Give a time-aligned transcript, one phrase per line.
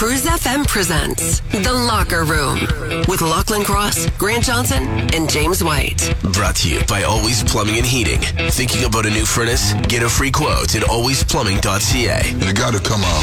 [0.00, 2.58] Cruise FM presents The Locker Room
[3.06, 6.14] with Lachlan Cross, Grant Johnson, and James White.
[6.32, 8.18] Brought to you by Always Plumbing and Heating.
[8.50, 9.74] Thinking about a new furnace?
[9.88, 12.46] Get a free quote at alwaysplumbing.ca.
[12.46, 13.20] You gotta come on.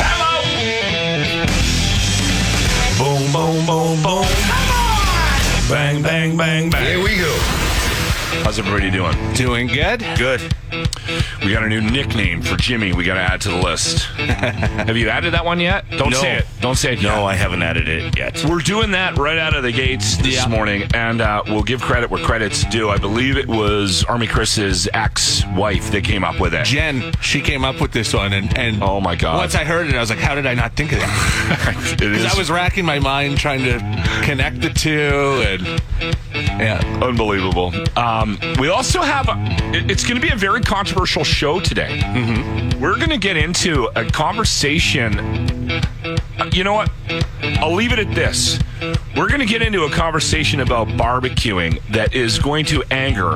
[2.99, 4.23] Boom, boom, boom, boom.
[4.23, 6.85] Come Bang, bang, bang, bang.
[6.85, 7.66] Here we go.
[8.43, 9.13] How's everybody doing?
[9.33, 9.99] Doing good.
[10.17, 10.41] Good.
[11.43, 12.93] We got a new nickname for Jimmy.
[12.93, 14.03] We got to add to the list.
[14.15, 15.85] Have you added that one yet?
[15.91, 16.17] Don't No.
[16.21, 16.45] say it.
[16.61, 17.01] Don't say it.
[17.01, 17.23] No, yet.
[17.23, 18.43] I haven't added it yet.
[18.47, 20.47] We're doing that right out of the gates this Yeah.
[20.47, 22.89] morning, and uh, we'll give credit where credit's due.
[22.89, 26.65] I believe it was Army Chris's ex-wife that came up with it.
[26.65, 29.37] Jen, she came up with this one, and, and Oh my God.
[29.37, 32.01] Once I heard it, I was like, "How did I not think of that?" it
[32.01, 33.79] is Because I was racking my mind trying to
[34.23, 36.15] connect the two, and
[36.59, 37.73] yeah, unbelievable.
[37.97, 39.27] Um, we also have.
[39.29, 39.35] A,
[39.89, 41.99] it's going to be a very controversial show today.
[42.03, 42.81] Mm-hmm.
[42.81, 45.13] We're going to get into a conversation.
[46.53, 46.91] You know what?
[47.41, 48.59] I'll leave it at this.
[49.15, 53.31] We're going to get into a conversation about barbecuing that is going to anger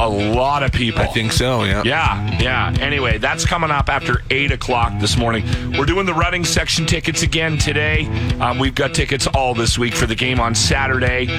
[0.00, 1.02] a lot of people.
[1.02, 1.64] I think so.
[1.64, 1.82] Yeah.
[1.84, 2.74] Yeah, yeah.
[2.80, 5.44] Anyway, that's coming up after 8 o'clock this morning.
[5.76, 8.06] We're doing the running section tickets again today.
[8.40, 11.38] Um, we've got tickets all this week for the game on Saturday.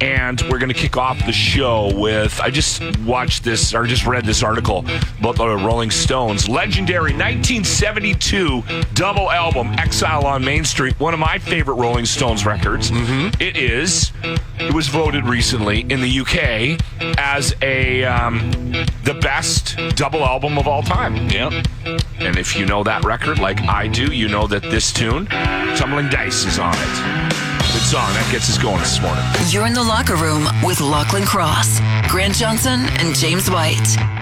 [0.00, 4.06] And we're going to kick off the show with I just watched this, or just
[4.06, 4.84] read this article
[5.18, 6.48] about the Rolling Stones.
[6.48, 8.62] Legendary 1972
[8.94, 12.90] double album, Exile on Main Street, one of my favorite Rolling Stones records.
[13.40, 14.12] It is,
[14.58, 16.80] it was voted recently in the UK
[17.18, 18.50] as a um,
[19.04, 21.28] the best double album of all time.
[21.28, 21.62] Yeah.
[22.20, 25.26] And if you know that record like I do, you know that this tune,
[25.76, 27.32] Tumbling Dice, is on it.
[27.72, 28.12] Good song.
[28.12, 29.24] That gets us going this morning.
[29.48, 33.78] You're in The Locker Room with Lachlan Cross, Grant Johnson, and James White.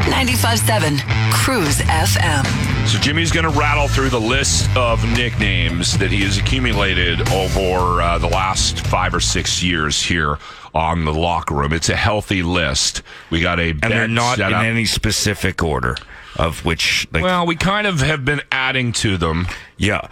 [0.07, 1.01] 95.7
[1.33, 2.70] Cruise FM.
[2.91, 8.03] So Jimmy's going to rattle through the list of nicknames that he has accumulated over
[8.03, 10.39] uh, the last five or six years here
[10.75, 11.73] on the locker room.
[11.73, 13.03] It's a healthy list.
[13.31, 14.65] We got a and they're not set in up.
[14.65, 15.97] any specific order
[16.37, 19.47] of which like Well, we kind of have been adding to them.
[19.77, 20.09] yeah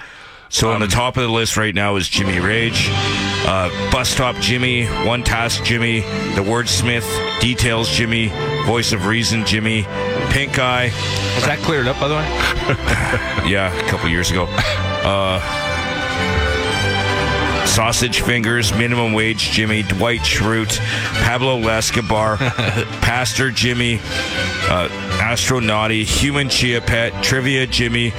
[0.50, 2.88] so on the top of the list right now is jimmy rage
[3.44, 7.04] uh, bus stop jimmy one task jimmy the wordsmith
[7.40, 8.28] details jimmy
[8.64, 9.82] voice of reason jimmy
[10.30, 12.57] pink eye Has that cleared up, by the way?
[13.48, 14.46] yeah a couple years ago.
[14.48, 15.40] Uh,
[17.64, 20.78] sausage fingers minimum wage jimmy dwight schrute
[21.22, 22.36] pablo escobar
[23.00, 23.96] pastor jimmy
[24.68, 24.88] uh,
[25.20, 28.10] astronauty human chia pet trivia jimmy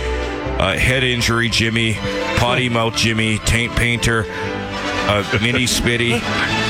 [0.60, 1.94] uh, head injury jimmy
[2.38, 4.24] potty mouth jimmy taint painter
[5.10, 6.22] uh, mini spitty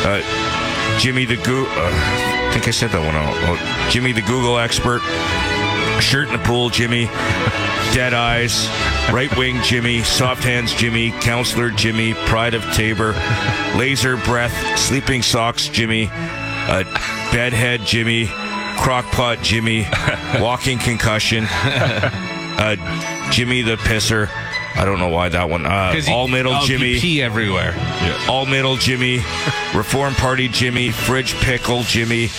[0.06, 1.92] uh, jimmy the goo uh,
[2.48, 5.02] i think i said that one out jimmy the google expert
[6.02, 7.08] shirt in the pool jimmy
[7.94, 8.68] dead eyes
[9.12, 13.14] right wing jimmy soft hands jimmy counselor jimmy pride of Taber
[13.76, 16.84] laser breath sleeping socks jimmy uh,
[17.32, 18.26] bedhead jimmy
[18.78, 19.88] crockpot jimmy
[20.42, 21.46] walking concussion
[22.60, 22.76] uh,
[23.32, 24.30] Jimmy the Pisser.
[24.76, 25.66] I don't know why that one.
[25.66, 27.00] Uh, all middle oh, Jimmy.
[27.00, 27.74] Pee everywhere.
[28.28, 29.18] All middle Jimmy.
[29.74, 30.92] Reform Party Jimmy.
[30.92, 32.30] Fridge Pickle Jimmy.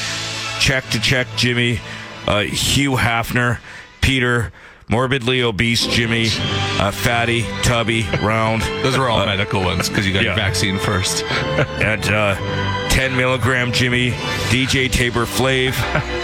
[0.59, 1.81] Check to check Jimmy.
[2.27, 3.59] Uh, Hugh Hefner.
[4.01, 4.53] Peter.
[4.91, 6.27] Morbidly obese Jimmy.
[6.79, 7.43] Uh, fatty.
[7.63, 8.03] Tubby.
[8.23, 8.63] Round.
[8.83, 11.25] Those are all medical ones because you got your vaccine first.
[11.81, 12.35] And uh,
[12.91, 14.11] 10 milligram Jimmy.
[14.51, 15.73] DJ Taber Flav.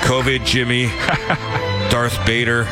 [0.03, 0.87] COVID Jimmy.
[1.91, 2.66] Darth Bader.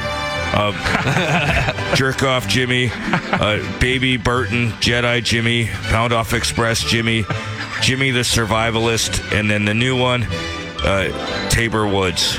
[0.57, 7.25] Uh, jerk off Jimmy, uh, baby Burton, Jedi Jimmy, Pound Off Express Jimmy,
[7.81, 10.23] Jimmy the Survivalist, and then the new one,
[10.85, 12.39] uh, Taber Woods.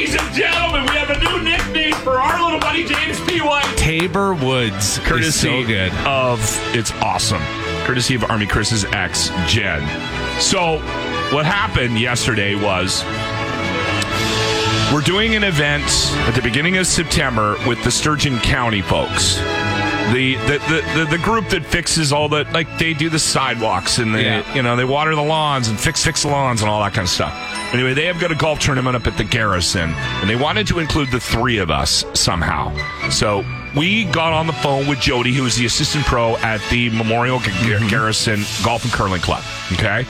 [0.00, 3.42] Ladies and gentlemen, we have a new nickname for our little buddy James P.
[3.42, 3.70] White.
[3.76, 5.92] Taber Woods is courtesy so good.
[6.06, 6.40] of
[6.74, 7.42] it's awesome
[7.84, 9.80] courtesy of army chris's ex jen
[10.40, 10.78] so
[11.34, 13.04] what happened yesterday was
[14.90, 15.84] we're doing an event
[16.26, 19.38] at the beginning of september with the sturgeon county folks
[20.12, 23.98] the the, the, the, the group that fixes all the like they do the sidewalks
[23.98, 24.54] and they Yeah.
[24.54, 27.04] you know they water the lawns and fix fix the lawns and all that kind
[27.06, 27.32] of stuff
[27.72, 30.78] anyway they have got a golf tournament up at the garrison and they wanted to
[30.78, 32.70] include the three of us somehow
[33.10, 33.44] so
[33.76, 37.38] we got on the phone with Jody, who is the assistant pro at the Memorial
[37.38, 37.86] G- mm-hmm.
[37.88, 39.44] Garrison Golf and Curling Club.
[39.72, 40.04] Okay.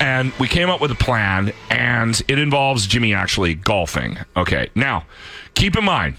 [0.00, 4.16] And we came up with a plan, and it involves Jimmy actually golfing.
[4.36, 4.70] Okay.
[4.74, 5.04] Now,
[5.54, 6.16] keep in mind,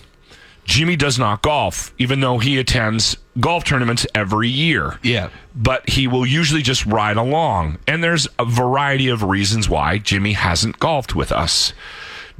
[0.65, 4.99] Jimmy does not golf, even though he attends golf tournaments every year.
[5.03, 5.29] Yeah.
[5.55, 7.77] But he will usually just ride along.
[7.87, 11.73] And there's a variety of reasons why Jimmy hasn't golfed with us.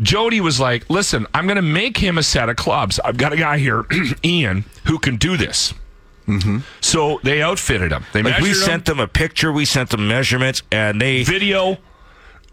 [0.01, 2.99] Jody was like, listen, I'm going to make him a set of clubs.
[2.99, 3.85] I've got a guy here,
[4.25, 5.73] Ian, who can do this.
[6.27, 6.59] Mm-hmm.
[6.81, 8.03] So they outfitted him.
[8.11, 11.77] They Like we him, sent them a picture, we sent them measurements, and they video,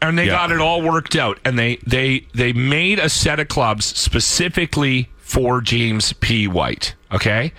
[0.00, 0.32] and they Yeah.
[0.32, 1.38] got it all worked out.
[1.44, 6.46] And they they they made a set of clubs specifically for James P.
[6.46, 6.94] White.
[7.10, 7.52] Okay.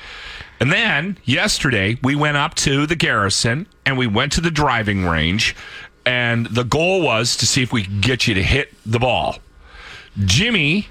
[0.63, 5.03] And then yesterday we went up to the garrison and we went to the driving
[5.05, 5.57] range,
[6.05, 9.39] and the goal was to see if we could get you to hit the ball.
[10.23, 10.87] Jimmy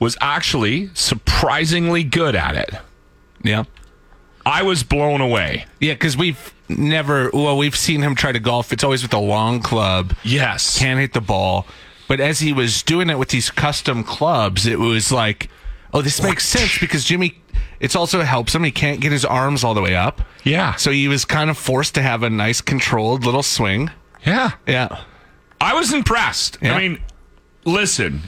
[0.00, 2.74] was actually surprisingly good at it.
[3.42, 3.64] Yeah.
[4.44, 5.64] I was blown away.
[5.80, 8.70] Yeah, because we've never, well, we've seen him try to golf.
[8.70, 10.78] It's always with a long club, Yes.
[10.78, 11.66] can't hit the ball.
[12.06, 15.48] But as he was doing it with these custom clubs, it was like,
[15.94, 17.40] oh, this makes sense because Jimmy,
[17.80, 18.62] it's also helps him.
[18.64, 20.20] He can't get his arms all the way up.
[20.44, 20.74] Yeah.
[20.76, 23.90] So he was kind of forced to have a nice controlled little swing.
[24.24, 24.52] yeah.
[24.66, 25.00] Yeah.
[25.60, 26.56] I was impressed.
[26.62, 26.74] Yeah.
[26.74, 27.00] I mean,
[27.64, 28.22] listen,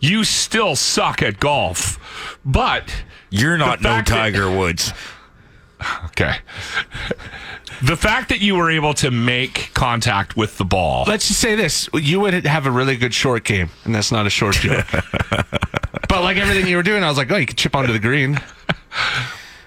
[0.00, 1.98] you still suck at golf,
[2.44, 4.92] but you're not no fact that- Tiger Woods.
[6.06, 6.36] okay.
[7.82, 11.04] the fact that you were able to make contact with the ball.
[11.06, 14.26] Let's just say this: you would have a really good short game, and that's not
[14.26, 14.86] a short joke.
[16.16, 17.98] but like everything you were doing, I was like, oh, you could chip onto the
[17.98, 18.38] green.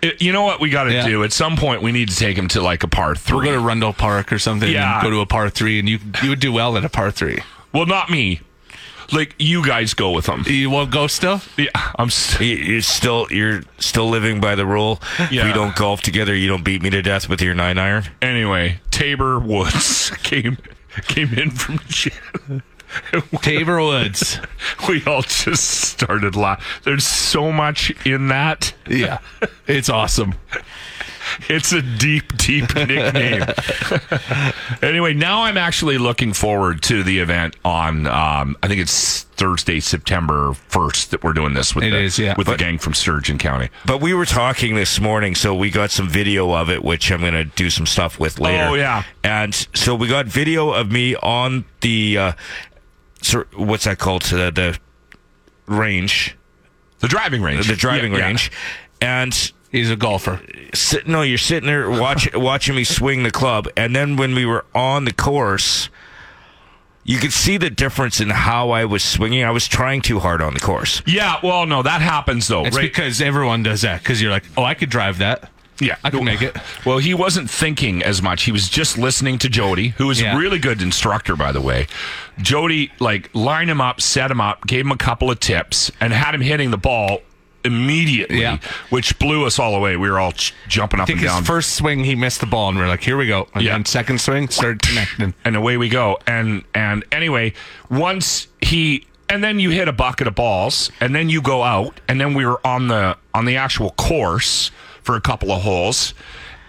[0.01, 1.06] It- you know what we got to Yeah.
[1.07, 1.24] do?
[1.24, 3.46] At some point, we need to take him to like a par We'll three.
[3.48, 4.72] go to Rundle Park or something.
[4.72, 4.94] Yeah.
[4.96, 7.12] And go to a par three, and you you would do well at a par
[7.12, 7.40] three.
[7.74, 8.40] well, not me.
[9.12, 10.44] Like you guys go with him.
[10.48, 11.42] You won't go still?
[11.57, 12.10] Yeah, I'm.
[12.12, 15.01] St- You- You're still you're still living by the rule.
[15.18, 15.48] If Yeah.
[15.48, 18.06] we don't golf together, you don't beat me to death with your nine iron.
[18.22, 20.57] anyway, Taber Woods came
[21.07, 22.62] came in from the
[23.41, 24.39] Taber Woods.
[24.89, 26.65] we all just started laughing.
[26.83, 28.74] There's so much in that.
[28.88, 29.19] Yeah,
[29.68, 30.36] it's awesome.
[31.47, 33.44] It's a deep, deep nickname.
[34.81, 38.07] anyway, now I'm actually looking forward to the event on.
[38.07, 42.18] Um, I think it's Thursday, September 1st that we're doing this with It the, is,
[42.19, 42.33] yeah.
[42.36, 43.69] with But- the gang from Sturgeon County.
[43.86, 47.21] But we were talking this morning, so we got some video of it, which I'm
[47.21, 48.63] going to do some stuff with later.
[48.69, 49.03] Oh, yeah.
[49.24, 52.31] And so we got video of me on the, uh,
[53.21, 54.24] sir, what's that called?
[54.24, 54.77] The, the
[55.74, 56.36] range,
[57.00, 57.68] The driving range.
[57.68, 58.25] the driving Yeah, yeah.
[58.27, 58.51] range.
[59.01, 60.42] And He's a golfer.
[60.74, 64.45] sit, no, you're sitting there watch, watching me swing the club, and then when we
[64.45, 65.89] were on the course,
[67.04, 69.44] you could see the difference in how I was swinging.
[69.44, 71.01] I was trying too hard on the course.
[71.06, 72.81] Yeah, well, no, that happens though, It's right?
[72.83, 74.00] because everyone does that.
[74.01, 75.50] Because you're like, oh, I could drive that.
[75.81, 76.56] Yeah, I can make it.
[76.86, 78.44] Well, he wasn't thinking as much.
[78.44, 80.36] He was just listening to Jody, who was Yeah.
[80.36, 81.88] a really good instructor, by the way.
[82.42, 86.12] Jody like lined him up, set him up, gave him a couple of tips, and
[86.14, 87.20] had him hitting the ball
[87.66, 88.58] immediately, Yeah.
[88.90, 89.98] which blew us all away.
[89.98, 91.44] We were all ch- jumping up I think and his down.
[91.44, 93.48] first swing, he missed the ball, and we're like, here we go.
[93.54, 93.74] And Yeah.
[93.74, 95.34] then second swing, started connecting.
[95.44, 96.18] and away we go.
[96.25, 97.54] And and anyway,
[97.90, 102.00] once he and then you hit a bucket of balls, and then you go out,
[102.08, 104.72] and then we were on the on the actual course
[105.10, 106.14] for a couple of holes.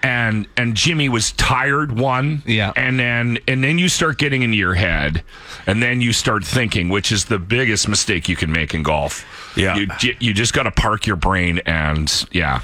[0.02, 2.72] And and Jimmy was tired one, Yeah.
[2.74, 5.22] and then and then you start getting into your head,
[5.66, 9.26] and then you start thinking, which is the biggest mistake you can make in golf.
[9.58, 9.76] Yeah.
[9.76, 12.60] you you just got to park your brain, and yeah,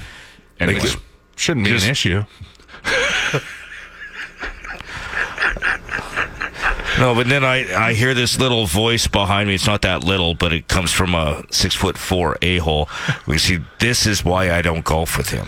[0.59, 0.97] and it
[1.35, 2.23] Shouldn't be Just- an issue.
[6.99, 9.55] No, but then I, I hear this little voice behind me.
[9.55, 12.89] It's not that little, but it comes from a six foot four a hole.
[13.27, 15.45] We see this is why I don't golf with him.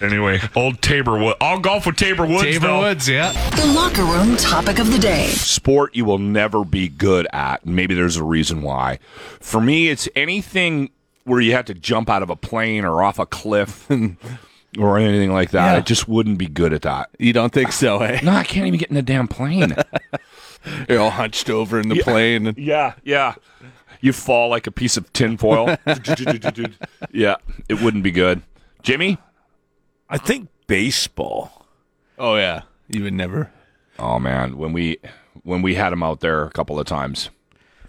[0.02, 1.36] anyway, old Taber Wood.
[1.40, 2.42] I'll golf with Taber Woods.
[2.42, 2.80] Taber though.
[2.80, 3.32] Woods, yeah.
[3.56, 5.28] The locker room topic of the day.
[5.28, 7.64] sport you will never be good at.
[7.64, 8.98] Maybe there's a reason why.
[9.40, 10.90] For me, it's anything
[11.24, 13.88] where you have to jump out of a plane or off a cliff
[14.78, 15.76] or anything like that.
[15.76, 17.10] I just wouldn't be good at that.
[17.18, 18.20] You don't think so, eh?
[18.22, 19.74] No, I can't even get in the damn plane.
[20.88, 22.46] You're all hunched over in the plane.
[22.48, 23.34] And, yeah, yeah.
[24.00, 25.76] You fall like a piece of tinfoil.
[27.12, 27.36] yeah,
[27.68, 28.42] it wouldn't be good.
[28.82, 29.18] Jimmy?
[30.08, 31.66] I think baseball.
[32.18, 33.50] oh yeah, you would never.
[33.98, 34.98] Oh man, when we
[35.44, 37.30] when we had him out there a couple of times.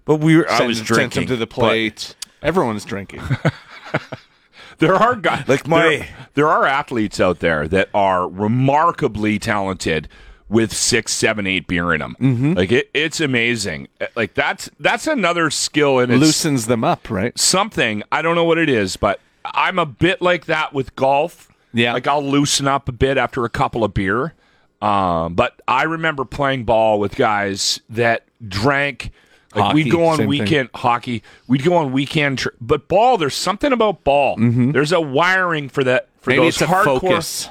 [0.06, 2.16] But we were, I Send- was sent drinking him to the but- plate.
[2.42, 3.22] Everyone's drinking.
[4.80, 10.08] There are guys Like my- there, there are athletes out there that are remarkably talented
[10.50, 12.16] with six, seven, eight beer in them.
[12.20, 12.54] Mm-hmm.
[12.54, 13.88] Like it, it's amazing.
[14.16, 17.38] Like that's that's another skill and it's Loosens them up, right?
[17.40, 18.04] something.
[18.12, 21.50] I don't know what it is, but I'm a bit like that with golf.
[21.74, 21.94] Yeah.
[21.94, 24.34] like I'll loosen up a bit after a couple of beer.
[24.80, 29.12] Um, but I remember playing ball with guys that drank.
[29.56, 30.28] Like Hockey, we'd go on same thing.
[30.40, 31.24] weekend hockey.
[31.48, 33.18] We'd go on weekend, tri- but ball.
[33.18, 34.36] There's something about ball.
[34.38, 36.10] There's a wiring for that.
[36.22, 36.40] For Mm-hmm.
[36.40, 37.02] Maybe those it's a hardcore.
[37.02, 37.50] focus.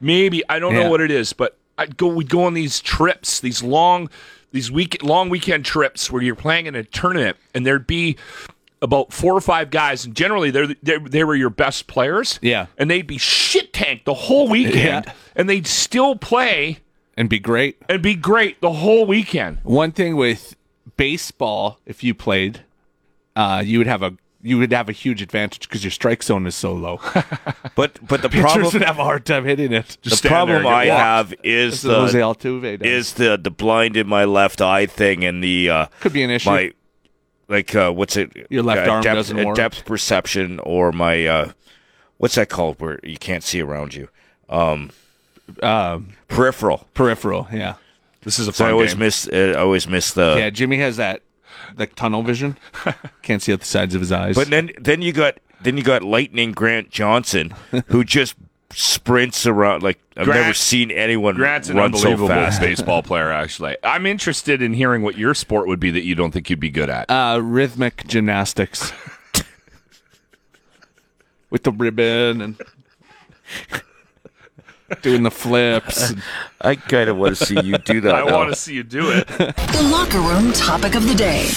[0.00, 0.84] Maybe I don't Yeah.
[0.84, 2.06] know what it is, but I'd go.
[2.08, 4.08] We'd go on these trips, these long,
[4.52, 8.16] these week long weekend trips where you're playing in a tournament, and there'd be
[8.80, 12.38] about four or five guys, and generally they're, they they were your best players.
[12.42, 12.66] Yeah.
[12.78, 15.12] and they'd be shit tanked the whole weekend, Yeah.
[15.36, 16.78] and they'd still play
[17.16, 17.76] and be great.
[17.88, 19.58] and be great the whole weekend.
[19.62, 20.56] One thing with
[20.96, 22.60] baseball, if you played,
[23.36, 26.46] uh, you would have a you would have a huge advantage because your strike zone
[26.46, 27.00] is so low.
[27.74, 29.96] But but the Pitchers problem would have a hard time hitting it.
[30.02, 31.00] the problem I walked.
[31.00, 32.82] have is is Jose the Altuve.
[32.82, 36.30] is the the blind in my left eye thing and the uh, Could be an
[36.30, 36.50] issue.
[36.50, 36.72] my
[37.48, 39.56] like uh, what's it Your left uh, arm depth, doesn't work.
[39.56, 41.52] depth perception or my uh,
[42.18, 44.08] what's that called where you can't see around you
[44.50, 44.90] um,
[46.28, 46.86] peripheral.
[46.94, 47.48] peripheral.
[47.52, 47.74] Yeah,
[48.22, 49.00] This is a So fun I always game.
[49.00, 50.50] miss uh, I always miss the yeah.
[50.50, 51.22] Jimmy has that
[51.76, 52.56] like tunnel vision.
[53.22, 54.34] Can't see out the sides of his eyes.
[54.36, 57.54] But then then you got then you got Lightning Grant Johnson
[57.86, 58.34] who just
[58.70, 62.60] sprints around like I've Grant- never seen anyone Grant's an run so unbelievable fast.
[62.60, 63.30] baseball player.
[63.30, 66.60] Actually, I'm interested in hearing what your sport would be that you don't think you'd
[66.60, 67.10] be good at.
[67.10, 68.92] uh, rhythmic gymnastics
[71.50, 72.60] with the ribbon and
[75.00, 76.12] doing the flips.
[76.60, 78.14] I kind of want to see you do that.
[78.14, 79.26] I want to see you do it.
[79.72, 81.48] The locker room topic of the day.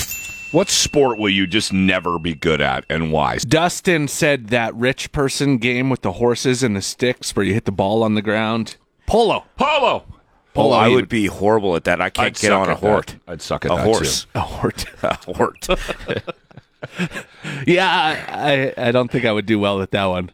[0.52, 3.38] what sport will you just never be good at, and why?
[3.38, 7.66] Dustin said that rich person game with the horses and the sticks where you hit
[7.66, 8.78] the ball on the ground.
[9.06, 9.46] Polo.
[9.58, 10.06] Polo.
[10.58, 12.00] Oh, I would be horrible at that.
[12.00, 12.88] I can't I'd get on a at that.
[12.90, 13.16] hort.
[13.28, 14.24] I'd suck at A that, horse.
[14.24, 14.30] too.
[14.36, 14.86] A hort.
[15.04, 15.68] A hort.
[17.68, 17.90] yeah,
[18.30, 20.32] I, I I don't think I would do well at that one.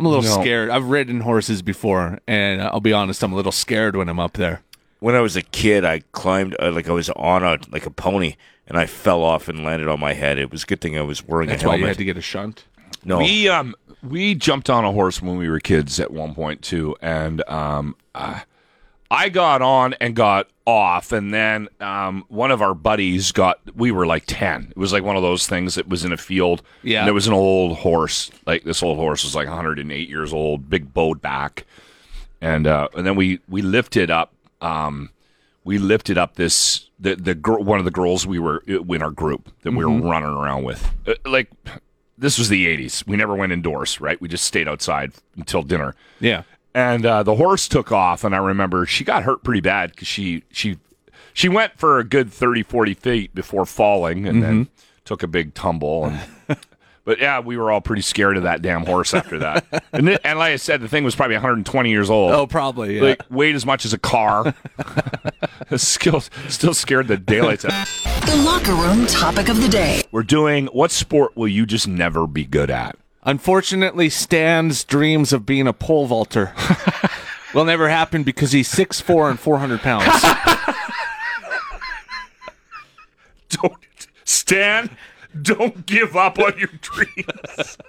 [0.00, 0.40] I'm a little No.
[0.42, 0.70] scared.
[0.70, 4.32] I've ridden horses before, and I'll be honest, I'm a little scared when I'm up
[4.32, 4.62] there.
[5.00, 7.90] when I was a kid, I climbed uh, like I was on a like a
[7.90, 10.38] pony, and I fell off and landed on my head.
[10.38, 11.80] It was a good thing I was wearing That's a why helmet.
[11.82, 12.64] you had to get a shunt.
[13.04, 16.62] no, We um we jumped on a horse when we were kids at one point
[16.62, 18.40] too, and um uh,
[19.10, 23.58] I got on and got off, and then um one of our buddies got.
[23.74, 24.68] We were like ten.
[24.70, 26.62] It was like one of those things that was in a field.
[26.82, 27.00] Yeah.
[27.00, 28.30] and there was an old horse.
[28.46, 31.64] Like this old horse was like 108 years old, big bowed back,
[32.40, 35.10] and uh and then we we lifted up um
[35.64, 39.10] we lifted up this the the girl one of the girls we were in our
[39.10, 41.50] group that we were running around with Uh, like
[42.18, 45.94] this was the 80s we never went indoors right we just stayed outside until dinner
[46.20, 46.42] Yeah.
[46.74, 50.08] And uh, the horse took off and i remember she got hurt pretty bad because
[50.08, 50.78] she she
[51.32, 54.68] she went for a good 30 40 feet before falling and then
[55.04, 56.20] took a big tumble and
[57.04, 60.20] but yeah we were all pretty scared of that damn horse after that and, it,
[60.24, 62.96] and like i said the thing was probably 120 years old Oh, probably.
[62.96, 63.02] Yeah.
[63.02, 64.54] like weighed as much as a car.
[65.76, 67.86] still, still scared the daylights out.
[68.26, 70.02] The locker room topic of the day.
[70.12, 72.96] We're doing what sport will you just never be good at?
[73.24, 76.54] Unfortunately, Stan's dreams of being a pole vaulter
[77.54, 80.06] will never happen because he's 6'4 and 400 pounds.
[83.50, 83.74] Don't
[84.24, 84.96] Stan.
[85.42, 87.76] Don't give up on your dreams.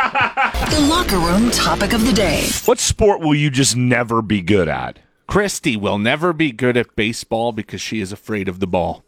[0.00, 2.46] The locker room topic of the day.
[2.66, 5.00] What sport will you just never be good at?
[5.26, 9.02] Christy will never be good at baseball because she is afraid of the ball.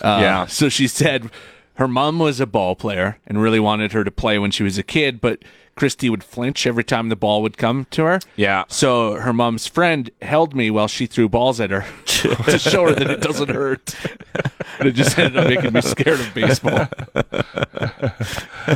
[0.00, 0.46] Uh, Yeah.
[0.46, 1.30] So she said
[1.74, 4.78] her mom was a ball player and really wanted her to play when she was
[4.78, 5.42] a kid, but
[5.74, 8.20] Christy would flinch every time the ball would come to her.
[8.36, 8.64] Yeah.
[8.68, 11.84] So her mom's friend held me while she threw balls at her
[12.46, 13.94] to show her that it doesn't hurt.
[14.78, 16.88] but it just ended up making me scared of baseball.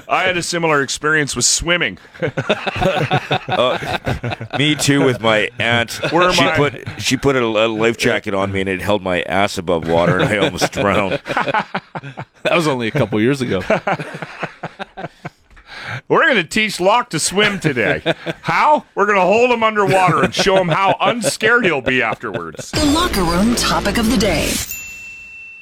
[0.08, 1.98] I had a similar experience with swimming.
[3.48, 5.92] Uh, me too with my aunt.
[6.10, 6.56] Where am she I?
[6.56, 9.88] put she put a, a life jacket on me and it held my ass above
[9.88, 11.20] water and I almost drowned.
[11.22, 13.62] That was only a couple years ago.
[16.08, 18.00] We're going to teach Locke to swim today.
[18.42, 18.84] How?
[18.94, 22.70] We're going to hold him underwater and show him how unscared he'll be afterwards.
[22.70, 24.52] The locker room topic of the day.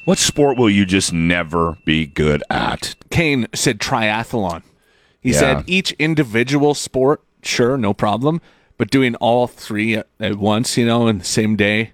[0.05, 2.95] What sport will you just never be good at?
[3.11, 4.63] Kane said triathlon.
[5.23, 5.39] He Yeah.
[5.39, 8.43] said each individual sport, sure, no problem,
[8.77, 11.94] but doing all three at, at once, you know, in the same day,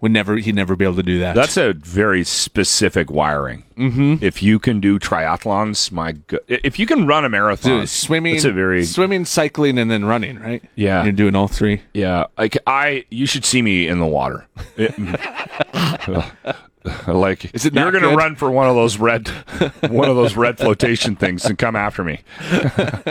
[0.00, 1.34] would never he'd never be able to do that.
[1.34, 3.64] That's a very specific wiring.
[3.76, 4.24] Mm-hmm.
[4.24, 8.34] If you can do triathlons, my go- if you can run a marathon, Dude, swimming,
[8.36, 10.62] it's a very swimming, cycling, and then running, right?
[10.74, 11.02] Yeah.
[11.04, 11.82] you're doing all three.
[11.94, 12.26] yeah.
[12.38, 14.46] Like I, you should see me in the water.
[14.76, 14.94] It-
[17.06, 19.28] like Is it you're going to run for one of those red,
[19.88, 22.20] one of those red flotation things and come after me.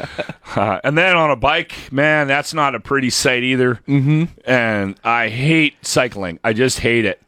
[0.55, 3.75] Uh, and then on a bike, man, that's not a pretty sight either.
[3.89, 4.25] Mm-hmm.
[4.49, 6.39] And I hate cycling.
[6.45, 7.21] I just hate it.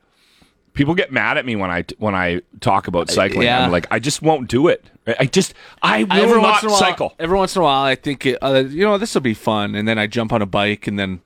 [0.74, 3.44] People get mad at me when I when I talk about cycling.
[3.44, 3.66] yeah.
[3.66, 4.86] I'm like, I just won't do it.
[5.20, 7.14] I just, I will every not once in a while, cycle.
[7.20, 9.76] Every once in a while, I think, it, uh, you know, this will be fun,
[9.76, 11.20] and then I jump on a bike, and then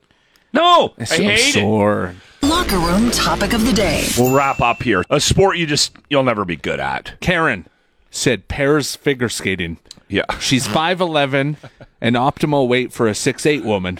[0.52, 2.16] No, I hate it.
[2.52, 2.62] Sore.
[2.62, 4.06] Locker room topic of the day.
[4.18, 5.04] We'll wrap up here.
[5.10, 7.14] A sport you just you'll never be good at.
[7.20, 7.66] Karen
[8.10, 9.78] said pairs figure skating.
[10.08, 10.24] Yeah.
[10.38, 11.56] She's 5'11,
[12.02, 13.98] an optimal weight for a 6'8 woman,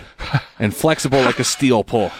[0.58, 2.10] and flexible like a steel pole.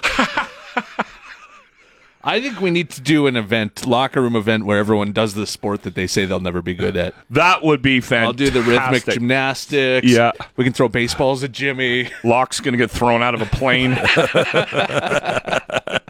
[2.24, 5.46] I think we need to do an event, locker room event, where everyone does the
[5.46, 7.14] sport that they say they'll never be good at.
[7.30, 8.26] That would be fantastic.
[8.26, 10.06] I'll do the rhythmic gymnastics.
[10.06, 10.30] Yeah.
[10.56, 12.10] We can throw baseballs at Jimmy.
[12.22, 13.98] Locke's going to get thrown out of a plane.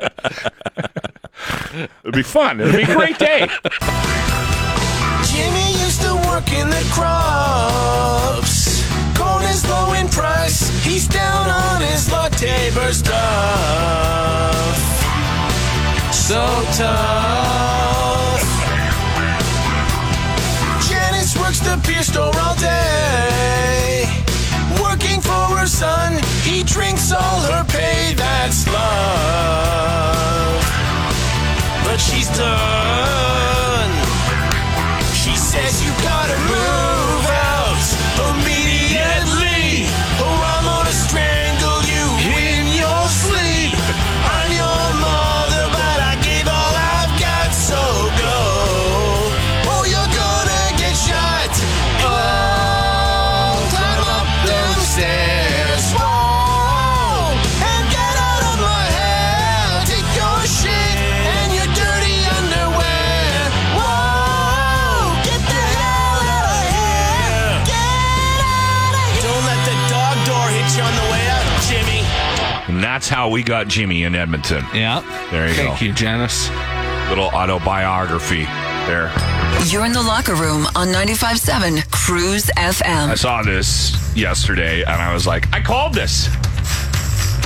[2.04, 2.60] It'd be fun.
[2.60, 3.48] It'd be a great day.
[5.32, 8.84] Jimmy used to work in the crops.
[9.16, 10.68] Corn is low in price.
[10.84, 14.76] He's down on his latte bar stuff.
[16.12, 18.42] So tough.
[20.88, 24.06] Janice works the beer store all day.
[24.82, 26.22] Working for her son.
[26.42, 28.14] He drinks all her pay.
[28.14, 29.81] That's love.
[31.92, 33.90] But she's done.
[35.12, 37.01] She says you gotta move
[73.12, 74.64] how we got Jimmy in Edmonton.
[74.72, 75.02] Yeah.
[75.30, 75.84] There you Thank go.
[75.84, 76.48] you, Janice.
[77.10, 78.44] Little autobiography
[78.86, 79.12] there.
[79.66, 83.10] You're in the locker room on 95.7 Cruise FM.
[83.10, 86.28] I saw this yesterday and I was like, I called this.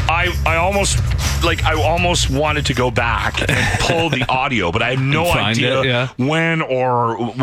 [0.08, 1.00] I I almost
[1.44, 5.30] like I almost wanted to go back and pull the audio, but I have no
[5.30, 6.08] idea it, yeah.
[6.16, 7.34] when or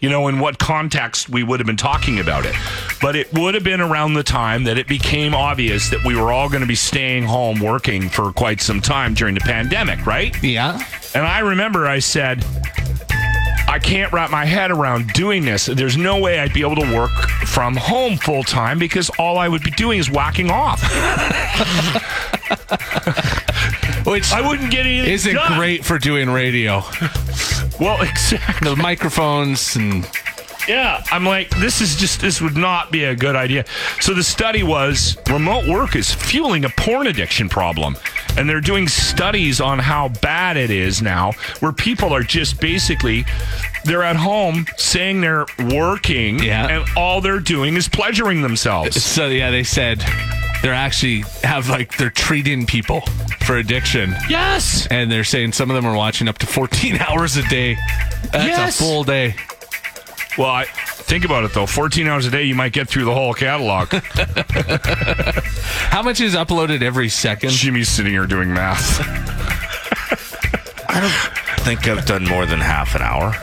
[0.00, 2.54] you know in what context we would have been talking about it.
[3.00, 6.32] But it would have been around the time that it became obvious that we were
[6.32, 10.34] all going to be staying home working for quite some time during the pandemic, right?
[10.42, 10.82] Yeah.
[11.14, 12.44] And I remember I said,
[13.68, 15.66] I can't wrap my head around doing this.
[15.66, 17.10] There's no way I'd be able to work
[17.46, 20.82] from home full time because all I would be doing is whacking off.
[24.08, 25.58] Which I wouldn't get anything isn't done.
[25.58, 26.82] great for doing radio.
[27.80, 28.70] Well, exactly.
[28.70, 30.04] The microphones and
[30.66, 33.64] Yeah, I'm like, this is just, this would not be a good idea.
[34.00, 37.96] So the study was remote work is fueling a porn addiction problem.
[38.36, 43.24] And they're doing studies on how bad it is now, where people are just basically,
[43.84, 46.66] they're at home saying they're working, Yeah.
[46.66, 49.00] and all they're doing is pleasuring themselves.
[49.04, 50.02] so yeah, they said
[50.62, 53.00] they're actually have like they're treating people
[53.46, 54.14] for addiction.
[54.28, 54.86] Yes.
[54.90, 57.76] And they're saying some of them are watching up to 14 hours a day.
[58.32, 58.80] That's Yes.
[58.80, 59.34] a full day.
[60.36, 61.66] Well, I, think about it though.
[61.66, 63.88] 14 hours a day, you might get through the whole catalog.
[65.90, 67.50] How much is uploaded every second?
[67.50, 69.00] Jimmy's sitting here doing math.
[70.90, 73.34] I don't think I've done more than half an hour.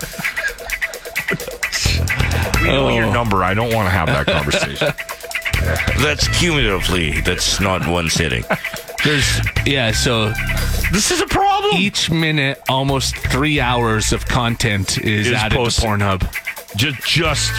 [2.61, 2.95] We know Oh.
[2.95, 3.43] your number.
[3.43, 4.93] I don't want to have that conversation.
[5.99, 7.21] That's cumulatively.
[7.21, 8.43] That's not one sitting.
[9.03, 10.29] There's yeah, so
[10.91, 11.77] this is a problem.
[11.77, 15.83] each minute almost 3 hours of content is, Is added posted.
[15.83, 16.75] to Pornhub.
[16.75, 17.51] just just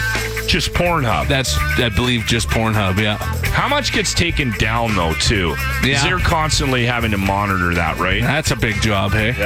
[0.49, 1.27] just Pornhub.
[1.27, 3.17] That's I believe just Pornhub, yeah.
[3.51, 5.51] How much gets taken down though too?
[5.81, 6.03] Because Yeah.
[6.03, 8.21] they're constantly having to monitor that, right?
[8.21, 9.33] That's a big job, hey.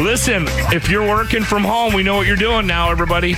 [0.00, 3.34] Listen, if you're working from home, we know what you're doing now, everybody.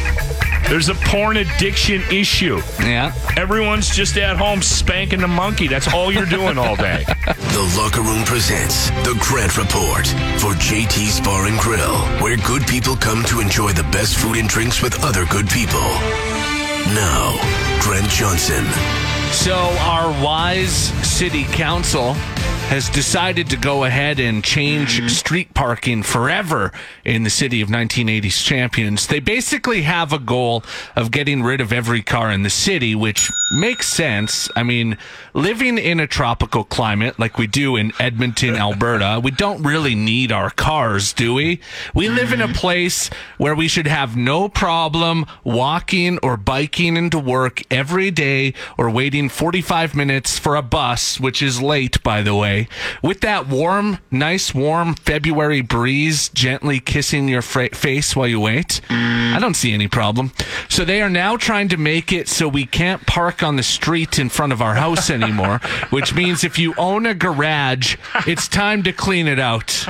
[0.71, 2.61] There's a porn addiction issue.
[2.79, 3.13] Yeah.
[3.37, 5.67] Everyone's just at home spanking the monkey.
[5.67, 7.05] That's all you're doing all day.
[7.51, 10.07] The Locker Room presents The Grant Report
[10.39, 14.49] for JT's Bar and Grill, where good people come to enjoy the best food and
[14.49, 15.81] drinks with other good people.
[16.95, 17.37] Now,
[17.83, 18.65] Grant Johnson.
[19.33, 20.73] So, our wise
[21.07, 22.15] city council
[22.71, 25.09] has decided to go ahead and change mm-hmm.
[25.09, 26.71] street parking forever
[27.05, 29.09] in the city of 1980s champions.
[29.09, 30.63] They basically have a goal
[30.95, 34.49] of getting rid of every car in the city, which makes sense.
[34.55, 34.97] I mean,
[35.35, 40.31] living in a tropical climate like we do in Edmonton, Alberta, we don't really need
[40.31, 41.61] our cars, do we?
[41.93, 42.55] We live in a mm-hmm.
[42.55, 48.89] place where we should have no problem walking or biking into work every day or
[48.89, 52.60] waiting 45 minutes for a bus, which is late, by the way,
[53.03, 58.81] with that warm, nice, warm February breeze gently kissing your fra- face while you wait.
[58.91, 60.33] I don't see any problem.
[60.69, 64.19] So they are now trying to make it so we can't park on the street
[64.19, 65.59] in front of our house anymore,
[65.91, 67.97] which means if you own a garage,
[68.27, 69.87] it's time to clean it out.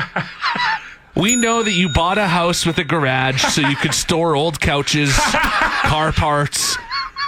[1.17, 4.61] We know that you bought a house with a garage so you could store old
[4.61, 6.77] couches, car parts,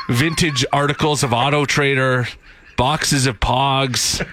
[0.09, 2.29] vintage articles of Auto Trader,
[2.77, 4.25] boxes of Pogs,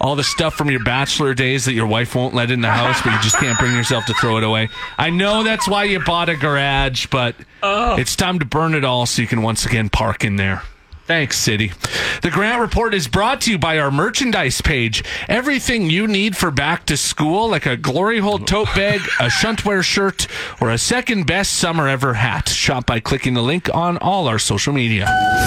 [0.00, 3.00] all the stuff from your bachelor days that your wife won't let in the house,
[3.02, 4.68] but you just can't bring yourself to throw it away.
[4.96, 9.06] I know that's why you bought a garage, but it's time to burn it all
[9.06, 10.62] so you can once again park in there.
[11.06, 11.72] Thanks, City.
[12.20, 15.02] The Grant Report is brought to you by our merchandise page.
[15.26, 19.82] Everything you need for back to school, like a Glory Hole tote bag, a Shuntwear
[19.82, 20.26] shirt,
[20.60, 22.50] or a second best summer ever hat.
[22.50, 25.06] Shop by clicking the link on all our social media.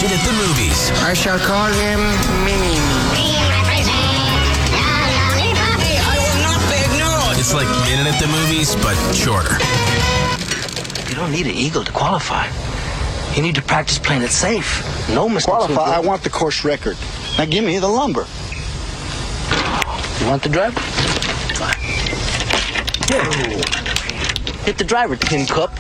[0.04, 0.92] Room's Midget at the Movies.
[1.04, 2.00] I shall call him
[2.44, 2.76] Mini
[6.06, 7.39] I will not.
[7.39, 9.58] It's like Minute at the Movies, but shorter.
[11.10, 12.48] You don't need an eagle to qualify.
[13.36, 14.84] You need to practice playing it safe.
[15.10, 15.56] No mistakes.
[15.56, 16.98] Qualify, I want the course record.
[17.38, 18.28] Now give me the lumber.
[20.20, 20.80] You want the driver?
[21.56, 21.80] Fine.
[23.08, 23.24] Here.
[24.66, 25.72] Hit the driver, Tin Cup.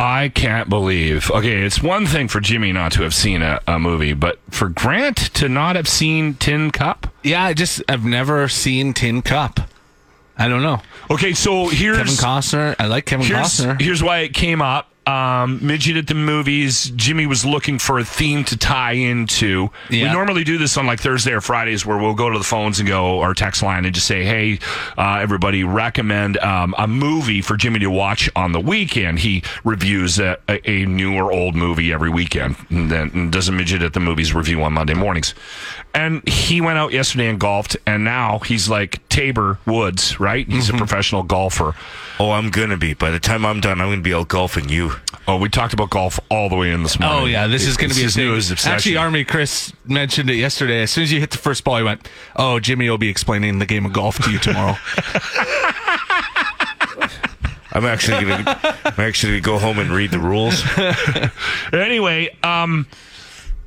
[0.00, 1.30] I can't believe.
[1.30, 4.70] Okay, it's one thing for Jimmy not to have seen a, a movie, but for
[4.70, 7.12] Grant to not have seen Tin Cup.
[7.22, 9.60] Yeah, I just, I've never seen Tin Cup.
[10.38, 10.80] I don't know.
[11.10, 12.76] Okay, so here's Kevin Costner.
[12.78, 13.78] I like Kevin here's, Costner.
[13.78, 14.89] here's why it came up.
[15.06, 16.90] Um, midget at the movies.
[16.94, 19.70] Jimmy was looking for a theme to tie into.
[19.90, 22.78] We normally do this on like Thursday or Fridays, where we'll go to the phones
[22.78, 24.60] and go our text line and just say, "Hey,
[24.98, 30.18] uh, everybody, recommend um, a movie for Jimmy to watch on the weekend." He reviews
[30.20, 33.82] a, a, a new or old movie every weekend, and then and does a midget
[33.82, 35.34] at the movies review on Monday mornings.
[35.94, 40.46] And he went out yesterday and golfed, and now he's like Taber Woods, right?
[40.46, 40.76] He's Mm-hmm.
[40.76, 41.74] a professional golfer.
[42.22, 42.92] Oh, I'm gonna be.
[42.92, 44.92] By the time I'm done, I'm gonna be out golfing you.
[45.26, 47.18] Oh, we talked about golf all the way in this morning.
[47.18, 48.26] Oh yeah, this is going to It's be a his thing.
[48.26, 48.74] newest obsession.
[48.74, 50.82] Actually, Army Chris mentioned it yesterday.
[50.82, 52.06] As soon as you hit the first ball, he went,
[52.36, 54.76] "Oh, Jimmy will be explaining the game of golf to you tomorrow."
[57.72, 58.58] I'm actually gonna.
[58.84, 60.62] I'm actually gonna go home and read the rules.
[61.72, 62.86] Anyway, um,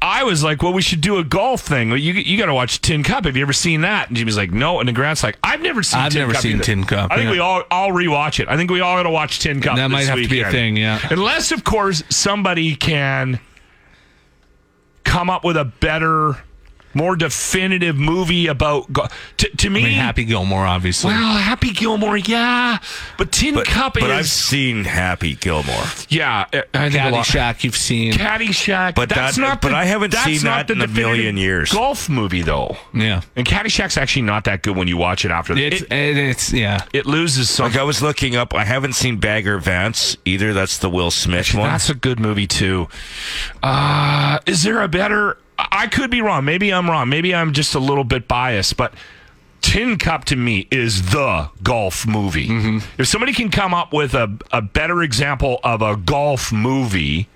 [0.03, 1.91] I was like, well, we should do a golf thing.
[1.91, 3.23] You you got to watch Tin Cup.
[3.23, 4.09] Have you ever seen that?
[4.09, 4.81] And Jimmy's like, no.
[4.81, 6.01] And then Grant's like, I've never seen.
[6.01, 6.63] I've Tin never Cup seen either.
[6.63, 7.31] Tin Cup, I think yeah.
[7.31, 8.49] we all all rewatch it.
[8.49, 9.77] I think we all got to watch Tin Cup.
[9.77, 10.99] That might have to be a thing, yeah.
[11.09, 13.39] Unless, of course, somebody can
[15.05, 16.43] come up with a better,
[16.93, 18.91] more definitive movie about.
[18.93, 21.11] Go- to, to me, I mean, Happy Gilmore, obviously.
[21.13, 22.77] well, Happy Gilmore, yeah,
[23.17, 25.83] but Tin But, Cup but is I've seen Happy Gilmore.
[26.09, 26.45] yeah.
[26.73, 28.13] I think Caddyshack, you've seen.
[28.13, 28.95] Caddyshack.
[28.95, 29.61] But that's that- not.
[29.61, 31.71] but the- I haven't seen that in a million years.
[31.71, 35.53] Golf movie though, yeah, and Caddyshack's actually not that good when you watch it after.
[35.57, 36.85] it's it, it, it's yeah.
[36.93, 37.67] it loses some.
[37.67, 40.53] Like I was looking up, I haven't seen Bagger Vance either.
[40.53, 41.69] That's the Will Smith one.
[41.69, 42.87] That's a good movie too.
[43.61, 45.37] Uh, is there a better?
[45.71, 46.43] I could be wrong.
[46.45, 47.09] Maybe I'm wrong.
[47.09, 48.93] Maybe I'm just a little bit biased, but.
[49.61, 52.49] Tin Cup to me is the golf movie.
[52.49, 53.01] Mm-hmm.
[53.01, 57.29] If somebody can come up with a, a better example of a golf movie,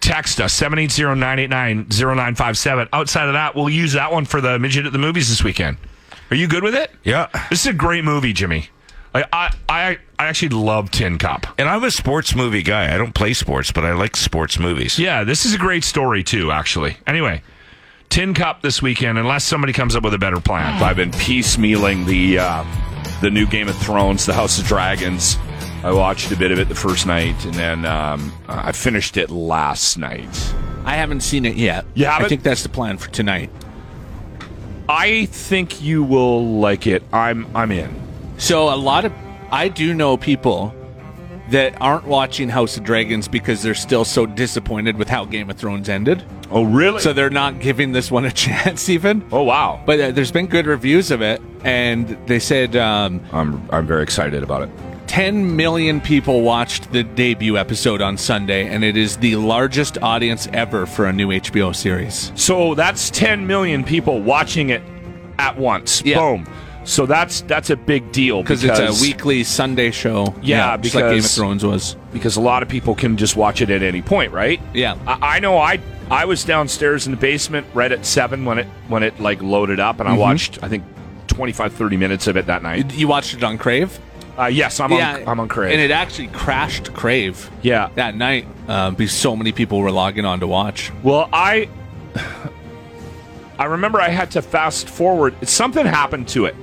[0.00, 2.88] text us 780-989-0957.
[2.92, 5.76] Outside of that, we'll use that one for the midget at the movies this weekend.
[6.30, 6.90] Are you good with it?
[7.04, 7.28] yeah.
[7.50, 8.68] This is a great movie, Jimmy.
[9.16, 11.46] Like I, I, I actually love Tin Cup.
[11.56, 12.94] And I'm a sports movie guy.
[12.94, 14.98] I don't play sports, but I like sports movies.
[14.98, 16.50] Yeah, this is a great story too.
[16.52, 17.40] Actually, anyway,
[18.10, 20.82] Tin Cup this weekend, unless somebody comes up with a better plan.
[20.82, 22.64] I've been piecemealing the uh,
[23.22, 25.38] the new Game of Thrones, the House of Dragons.
[25.82, 29.30] I watched a bit of it the first night, and then um, I finished it
[29.30, 30.54] last night.
[30.84, 31.86] I haven't seen it yet.
[31.94, 32.26] You haven't?
[32.26, 33.48] I think that's the plan for tonight.
[34.90, 37.02] I think you will like it.
[37.14, 38.05] I'm I'm in.
[38.38, 39.12] So a lot of
[39.50, 40.74] I do know people
[41.50, 45.56] that aren't watching House of Dragons because they're still so disappointed with how Game of
[45.56, 46.24] Thrones ended.
[46.50, 47.00] Oh really?
[47.00, 49.24] So they're not giving this one a chance even.
[49.32, 49.80] oh wow.
[49.86, 54.02] But uh, there's been good reviews of it, and they said um, I'm I'm very
[54.02, 54.70] excited about it.
[55.06, 60.48] 10 million people watched the debut episode on Sunday, and it is the largest audience
[60.52, 62.32] ever for a new HBO series.
[62.34, 64.82] So that's 10 million people watching it
[65.38, 66.02] at once.
[66.04, 66.18] Yeah.
[66.18, 66.46] Boom.
[66.86, 70.34] So that's that's a big deal Because it's a weekly Sunday show.
[70.40, 71.96] Yeah, just like Game of because- Thrones was.
[72.12, 74.60] because a lot of people can just watch it at any point, right?
[74.72, 74.96] Yeah.
[75.06, 75.58] I, I know.
[75.58, 79.42] I I was downstairs in the basement right at seven when it when it like
[79.42, 80.84] loaded up, and I watched I think
[81.26, 82.94] 25, 30 minutes of it that night.
[82.94, 83.98] You watched it on Crave?
[84.38, 85.72] Uh, yes, I'm yeah, on I'm on Crave.
[85.72, 87.88] And it actually crashed Crave yeah.
[87.96, 90.92] that night uh, because so many people were logging on to watch.
[91.02, 91.68] Well, I
[93.58, 95.34] I remember I had to fast forward.
[95.48, 96.54] Something happened to it.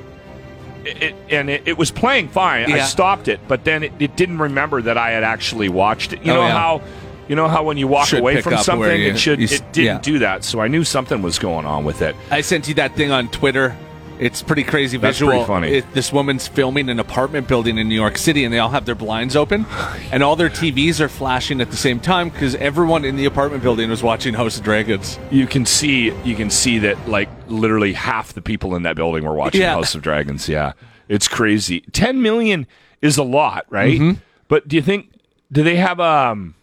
[0.86, 2.72] It, and it, it was playing fine.
[2.72, 6.24] I stopped it, but then it, it didn't remember that I had actually watched it.
[6.26, 6.58] You Oh, know yeah.
[6.58, 6.82] how
[7.30, 9.63] you know how when you walk Should away from something, you- it should you, it
[9.72, 10.00] didn't yeah.
[10.00, 10.43] do that.
[10.43, 12.15] So I knew something was going on with it.
[12.32, 13.76] I sent you that thing on Twitter.
[14.25, 15.31] It's pretty crazy That's visual.
[15.31, 15.67] pretty funny.
[15.79, 18.86] It- this woman's filming an apartment building in New York City, and they all have
[18.86, 19.65] their blinds open,
[20.12, 23.62] and all their TVs are flashing at the same time because everyone in the apartment
[23.63, 25.19] building was watching House of Dragons.
[25.31, 29.23] You can see you can see that like literally half the people in that building
[29.25, 29.73] were watching Yeah.
[29.73, 30.47] House of Dragons.
[30.47, 30.73] Yeah,
[31.09, 31.81] it's crazy.
[31.91, 32.65] Ten million
[33.01, 33.99] is a lot, right?
[33.99, 34.19] Mm-hmm.
[34.47, 35.09] But do you think
[35.51, 36.55] do they have um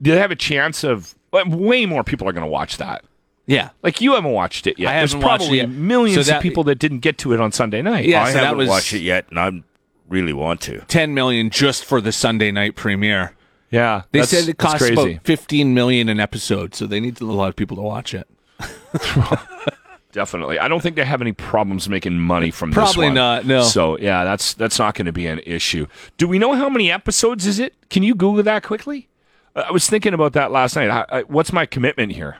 [0.00, 3.04] do they have a chance of way more people are going to watch that?
[3.48, 4.90] Yeah, Like you haven't watched it yet.
[4.90, 5.70] I There's haven't watched probably it yet.
[5.70, 8.04] millions So that- of people that didn't get to it on Sunday night.
[8.04, 9.50] Yeah, I so that haven't was- watched it yet, and I
[10.08, 10.80] really want to.
[10.88, 13.32] ten million just for the Sunday night premiere.
[13.70, 14.02] yeah.
[14.12, 15.12] They that's- said it that's costs crazy.
[15.14, 18.28] about fifteen million an episode, so they need a lot of people to watch it.
[20.12, 20.58] Definitely.
[20.58, 23.14] I don't think they have any problems making money from this Probably one.
[23.14, 23.62] not, no.
[23.62, 25.86] So yeah, that's that's not going to be an issue.
[26.16, 27.74] Do we know how many episodes is it?
[27.90, 29.08] Can you Google that quickly?
[29.54, 30.88] Uh, I was thinking about that last night.
[30.90, 32.38] I, I, what's my commitment here?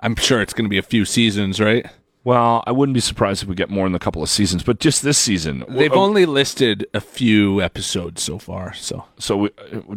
[0.00, 1.86] I'm sure it's going to be a few seasons, right?
[2.24, 4.80] Well, I wouldn't be surprised if we get more in a couple of seasons, but
[4.80, 5.60] just this season.
[5.68, 9.36] They've w- only listed a few episodes so far, so so.
[9.38, 9.50] We,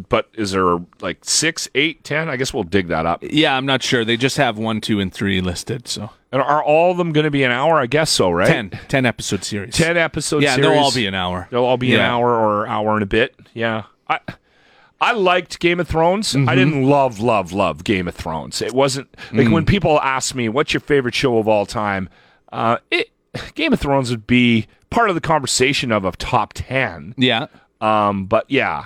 [0.07, 2.29] but is there like six, eight, ten?
[2.29, 3.21] I guess we'll dig that up.
[3.21, 4.05] yeah, I'm not sure.
[4.05, 5.89] They just have one, two, and three listed.
[5.89, 7.77] So And are all of them going to be an hour?
[7.81, 8.47] I guess so, right?
[8.47, 9.75] ten, ten episode series.
[9.75, 10.43] Ten episode series?
[10.43, 10.69] Yeah, series.
[10.69, 11.47] they'll all be an hour.
[11.51, 13.35] They'll all be an hour or hour and a bit.
[13.53, 13.83] Yeah.
[14.07, 14.19] I
[15.01, 16.33] I liked Game of Thrones.
[16.33, 16.47] Mm-hmm.
[16.47, 18.61] I didn't love, love, love Game of Thrones.
[18.61, 19.51] It wasn't like Mm.
[19.53, 22.07] when people ask me, what's your favorite show of all time?
[22.53, 23.09] Uh, it
[23.55, 27.15] Game of Thrones would be part of the conversation of a top ten.
[27.17, 27.47] Yeah,
[27.81, 28.85] Um, but yeah,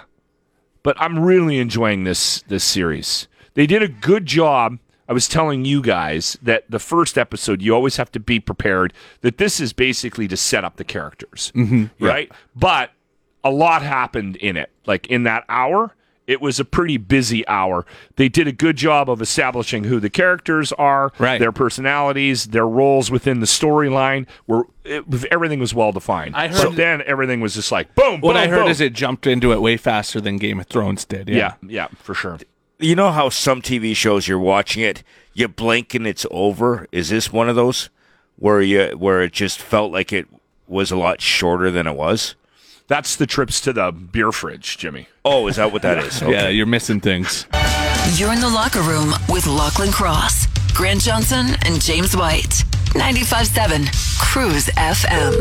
[0.84, 3.28] but I'm really enjoying this this series.
[3.56, 4.78] They did a good job.
[5.10, 8.92] I was telling you guys that the first episode, you always have to be prepared
[9.22, 11.52] that this is basically to set up the characters,
[12.00, 12.32] right?
[12.56, 12.92] But
[13.44, 14.72] a lot happened in it.
[14.88, 15.96] Like in that hour,
[16.28, 17.86] it was a pretty busy hour.
[18.16, 21.40] They did a good job of establishing who the characters are, Right.
[21.40, 24.26] their personalities, their roles within the storyline.
[24.48, 26.36] Were it, everything was well defined.
[26.36, 28.22] I heard- so then everything was just like boom.
[28.22, 28.72] what boom, I heard boom.
[28.72, 31.30] is it jumped into it way faster than Game of Thrones did.
[31.30, 32.40] Yeah, Yeah, yeah, for sure.
[32.80, 35.02] You know how some TV shows you're watching it,
[35.34, 36.88] you blink and it's over.
[36.92, 37.90] Is this one of those
[38.38, 40.28] where you where it just felt like it
[40.68, 42.36] was a lot shorter than it was?
[42.88, 45.08] That's the trips to the beer fridge, Jimmy.
[45.24, 46.22] Oh, is that what that is?
[46.28, 47.48] yeah, you're missing things.
[48.14, 52.64] You're in the locker room with Lachlan Cross, Grant Johnson, and James White.
[52.94, 55.34] 95.7 Cruise FM.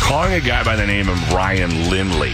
[0.00, 2.32] Calling a guy by the name of Ryan Lindley.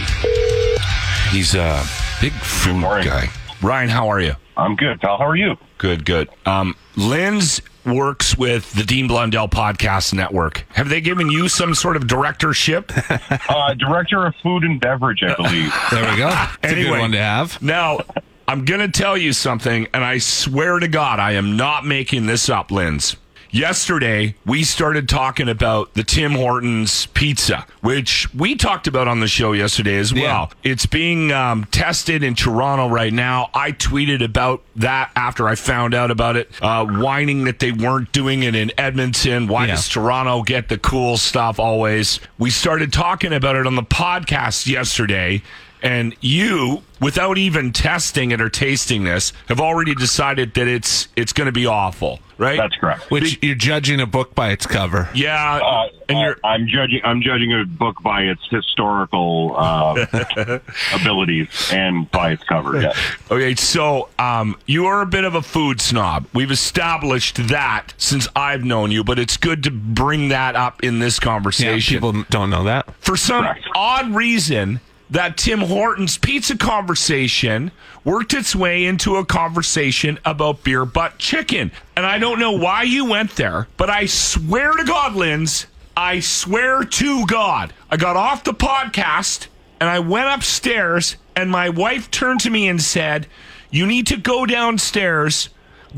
[1.29, 1.83] He's a
[2.21, 3.29] big food guy.
[3.61, 4.33] Ryan, how are you?
[4.55, 5.17] I'm good, pal.
[5.17, 5.57] How are you?
[5.77, 6.29] Good, good.
[6.45, 7.61] Um, Linz
[7.95, 10.65] works with the Dean Blundell Podcast Network.
[10.73, 12.91] Have they given you some sort of directorship?
[13.49, 15.73] Uh, Director of Food and Beverage, I believe.
[15.91, 16.29] There we go.
[16.63, 17.61] It's a good one to have.
[17.61, 17.99] Now,
[18.47, 22.25] I'm going to tell you something, and I swear to God, I am not making
[22.25, 23.15] this up, Linz.
[23.61, 29.27] Yesterday, we started talking about the Tim Hortons pizza, which we talked about on the
[29.27, 30.51] show yesterday as well.
[30.61, 33.49] It's being um, tested in Toronto right now.
[33.55, 38.11] I tweeted about that after I found out about it, uh, whining that they weren't
[38.11, 39.47] doing it in Edmonton.
[39.47, 39.71] Why Yeah.
[39.71, 42.19] does Toronto get the cool stuff always?
[42.37, 45.41] We started talking about it on the podcast yesterday.
[45.83, 51.33] And you, without even testing it or tasting this, have already decided that it's it's
[51.33, 52.57] going to be awful, right?
[52.57, 53.11] That's correct.
[53.11, 55.07] Which you're judging a book by its cover.
[55.13, 57.01] yeah, Uh, and uh, you're I'm judging.
[57.03, 60.05] I'm judging a book by its historical uh,
[60.95, 62.81] abilities and by its cover.
[62.81, 62.97] Yes.
[63.29, 63.55] okay.
[63.55, 66.25] So, um, you are a bit of a food snob.
[66.33, 70.99] We've established that since I've known you, but it's good to bring that up in
[70.99, 71.95] this Yeah, conversation.
[71.97, 72.93] people don't know that.
[72.99, 73.67] For some Correct.
[73.75, 77.71] odd reason, that Tim Hortons pizza conversation
[78.03, 81.71] worked its way into a conversation about beer butt chicken.
[81.95, 86.19] And I don't know why you went there, but I swear to God, Linz, I
[86.19, 89.47] swear to God, I got off the podcast
[89.79, 93.27] and I went upstairs and my wife turned to me and said,
[93.71, 95.49] You need to go downstairs.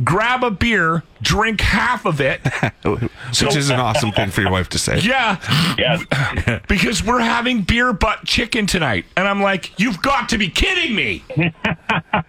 [0.03, 2.41] Grab a beer, drink half of it.
[2.83, 4.99] Which is an awesome thing for your wife to say.
[5.09, 5.37] Yeah,
[5.77, 6.61] Yes.
[6.67, 9.05] because we're having beer butt chicken tonight.
[9.17, 11.23] And I'm like, you've got to be kidding me.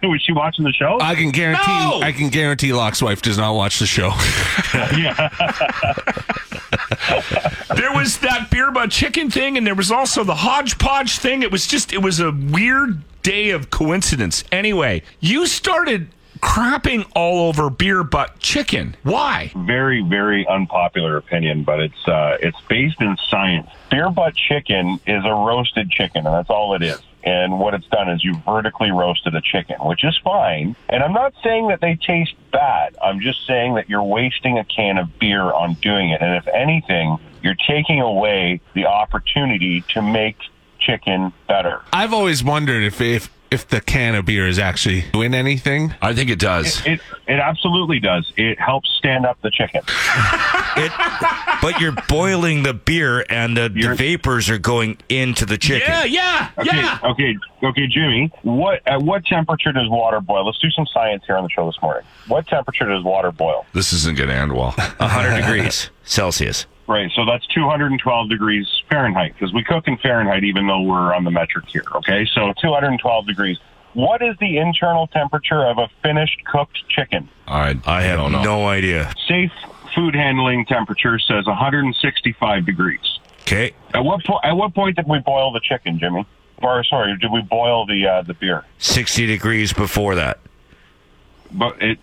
[0.02, 0.98] Was she watching the show?
[1.00, 1.66] I can guarantee.
[1.66, 2.00] No!
[2.02, 4.10] I can guarantee Locke's wife does not watch the show.
[7.76, 11.42] There was that beer butt chicken thing, and there was also the hodgepodge thing.
[11.42, 14.44] It was just, it was a weird day of coincidence.
[14.50, 16.08] Anyway, you started
[16.40, 18.96] crapping all over beer butt chicken.
[19.02, 19.52] Why?
[19.56, 23.68] very, very unpopular opinion, but it's uh, it's based in science.
[23.90, 27.00] Beer butt chicken is a roasted chicken, and that's all it is.
[27.22, 30.74] and what it's done is you vertically roasted a chicken, which is fine.
[30.88, 32.96] And I'm not saying that they taste bad.
[33.02, 36.22] I'm just saying that you're wasting a can of beer on doing it.
[36.22, 40.36] And if anything, you're taking away the opportunity to make
[40.78, 41.82] chicken better.
[41.92, 45.94] I've always wondered if if if the can of beer is actually doing anything.
[46.00, 46.84] I think it does.
[46.86, 48.32] It it absolutely does.
[48.36, 49.82] It helps stand up the chicken.
[50.76, 50.92] It,
[51.60, 55.88] but you're boiling the beer, and the, the vapors are going into the chicken.
[55.88, 56.98] Yeah, yeah, Okay, yeah.
[57.02, 58.30] okay, okay, Jimmy.
[58.42, 60.46] What at what temperature does water boil?
[60.46, 62.04] Let's do some science here on the show this morning.
[62.28, 63.66] What temperature does water boil?
[63.74, 64.70] This isn't going to end well.
[64.70, 66.66] 100 degrees Celsius.
[66.90, 71.22] Right, so that's 212 degrees Fahrenheit because we cook in Fahrenheit even though we're on
[71.22, 71.84] the metric here.
[71.94, 73.58] Okay, so 212 degrees.
[73.92, 77.28] What is the internal temperature of a finished cooked chicken?
[77.46, 79.12] I, I have don't no idea.
[79.28, 79.52] Safe
[79.94, 83.20] food handling temperature says 165 degrees.
[83.42, 83.72] Okay.
[83.94, 86.26] At what po- at what point did we boil the chicken, Jimmy?
[86.60, 88.64] Or sorry, did we boil the uh, the beer?
[88.78, 90.40] 60 degrees before that.
[91.52, 92.00] But it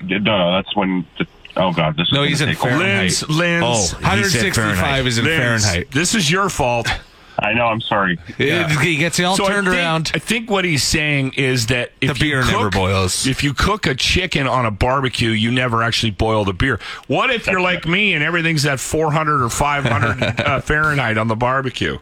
[0.00, 1.06] no, no, that's when.
[1.18, 1.26] The,
[1.58, 2.58] oh God, this is No, gonna he's in take.
[2.58, 3.00] Fahrenheit.
[3.02, 3.64] Linz, Linz.
[3.64, 5.90] Oh, 165 is in Linz, Fahrenheit.
[5.90, 6.88] This is your fault.
[7.40, 7.66] I know.
[7.66, 8.18] I'm sorry.
[8.36, 10.10] It- He gets it all So I turned think- around.
[10.12, 13.28] I think what he's saying is that if The beer you cook, never boils.
[13.28, 16.80] If you cook a chicken on a barbecue, you never actually boil the beer.
[17.06, 21.36] What if you're like me and everything's at 400 or 500 uh, Fahrenheit on the
[21.36, 21.98] barbecue?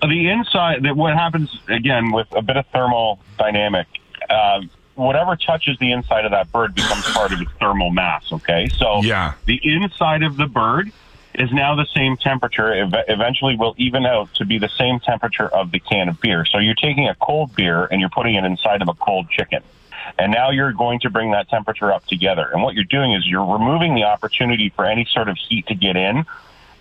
[0.00, 3.86] the inside that what happens again with a bit of thermal dynamic
[4.28, 4.60] uh,
[5.04, 9.02] whatever touches the inside of that bird becomes part of its thermal mass okay so
[9.02, 9.34] Yeah.
[9.46, 10.90] the inside of the bird
[11.34, 15.48] is now the same temperature ev- eventually will even out to be the same temperature
[15.48, 18.44] of the can of beer so you're taking a cold beer and you're putting it
[18.44, 19.62] inside of a cold chicken
[20.18, 23.26] and now you're going to bring that temperature up together and what you're doing is
[23.26, 26.24] you're removing the opportunity for any sort of heat to get in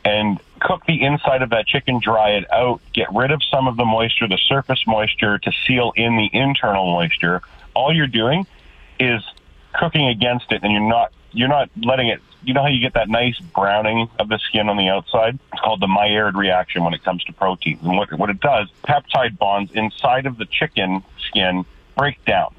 [0.03, 3.77] and cook the inside of that chicken, dry it out, get rid of some of
[3.77, 7.41] the moisture, the surface moisture to seal in the internal moisture.
[7.73, 8.45] All you're doing
[8.99, 9.21] is
[9.73, 12.95] cooking against it and you're not you're not letting it you know how you get
[12.95, 15.37] that nice browning of the skin on the outside?
[15.53, 17.81] It's called the Maillard reaction when it comes to proteins.
[17.83, 22.53] And what what it does, peptide bonds inside of the chicken skin break down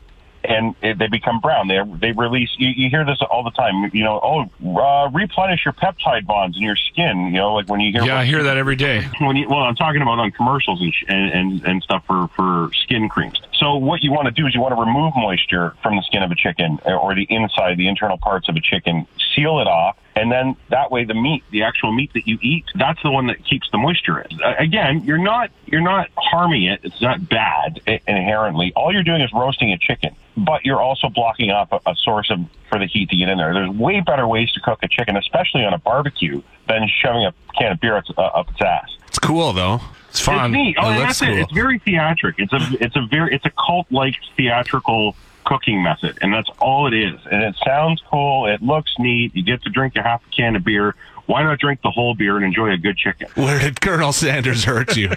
[0.45, 1.69] and it, they become brown.
[1.69, 2.51] They they release.
[2.59, 3.91] You, you hear this all the time.
[3.93, 7.27] You know, oh, uh, replenish your peptide bonds in your skin.
[7.27, 8.05] You know, like when you hear.
[8.05, 9.09] Yeah, I hear that every day.
[9.21, 12.29] When you, well, I'm talking about on commercials and, sh- and and and stuff for
[12.29, 13.41] for skin creams.
[13.55, 16.23] So what you want to do is you want to remove moisture from the skin
[16.23, 19.69] of a chicken uh, or the inside, the internal parts of a chicken, seal it
[19.69, 23.11] off, and then that way the meat, the actual meat that you eat, that's the
[23.11, 24.41] one that keeps the moisture in.
[24.59, 26.81] Again, you're not you're not harming it.
[26.83, 28.73] It's not bad inherently.
[28.75, 32.31] All you're doing is roasting a chicken, but you're also blocking off a, a source
[32.31, 33.53] of for the heat to get in there.
[33.53, 37.35] There's way better ways to cook a chicken, especially on a barbecue, than shoving a
[37.59, 38.89] can of beer up, uh, up its ass.
[39.09, 39.81] It's cool though.
[40.09, 40.51] It's fun.
[40.51, 40.77] It's neat.
[40.79, 41.39] Oh, It looks that's it.
[41.39, 42.37] It's very theatric.
[42.39, 46.87] It's a it's a very it's a cult like theatrical cooking method, and that's all
[46.87, 47.19] it is.
[47.31, 48.47] And it sounds cool.
[48.47, 49.35] It looks neat.
[49.35, 50.95] You get to drink a half a can of beer.
[51.27, 53.29] Why not drink the whole beer and enjoy a good chicken?
[53.35, 55.11] Where did Colonel Sanders hurt you?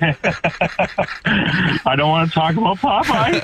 [0.00, 3.40] I don't want to talk about Popeye.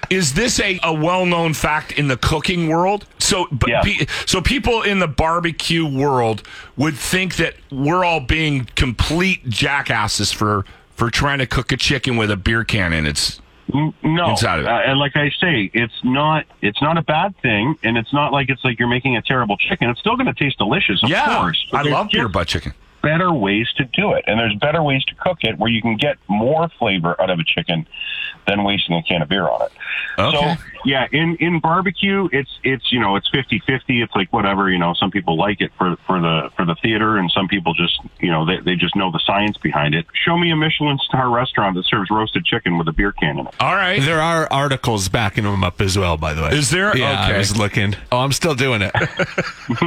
[0.10, 3.04] Is this a, a well known fact in the cooking world?
[3.18, 3.82] So, but Yeah.
[3.82, 6.42] pe- so people in the barbecue world
[6.76, 10.64] would think that we're all being complete jackasses for
[10.96, 14.60] for trying to cook a chicken with a beer can in its N- No, Inside
[14.60, 14.68] of it.
[14.68, 18.32] Uh, and like I say, it's not it's not a bad thing, and it's not
[18.32, 19.90] like it's like you're making a terrible chicken.
[19.90, 21.38] It's still going to taste delicious, of yeah.
[21.38, 21.68] course.
[21.72, 22.72] I love beer just butt chicken.
[23.02, 25.96] Better ways to do it, and there's better ways to cook it where you can
[25.96, 27.86] get more flavor out of a chicken
[28.46, 29.72] than wasting a can of beer on it.
[30.18, 30.36] Okay.
[30.56, 33.80] So yeah, in in barbecue, it's it's you know it's 50-50.
[34.02, 34.94] It's like whatever you know.
[34.94, 38.30] Some people like it for for the for the theater, and some people just you
[38.30, 40.04] know they they just know the science behind it.
[40.24, 43.46] Show me a Michelin star restaurant that serves roasted chicken with a beer can in
[43.46, 43.54] it.
[43.60, 44.00] All right.
[44.02, 46.50] There are articles backing them up as well, by the way.
[46.50, 46.96] Is there?
[46.96, 47.34] Yeah, Okay.
[47.34, 47.94] I was looking.
[48.10, 48.92] Oh, I'm still doing it.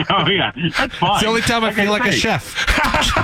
[0.10, 1.22] Oh yeah, that's fine.
[1.22, 2.56] the only time I Like feel like a chef.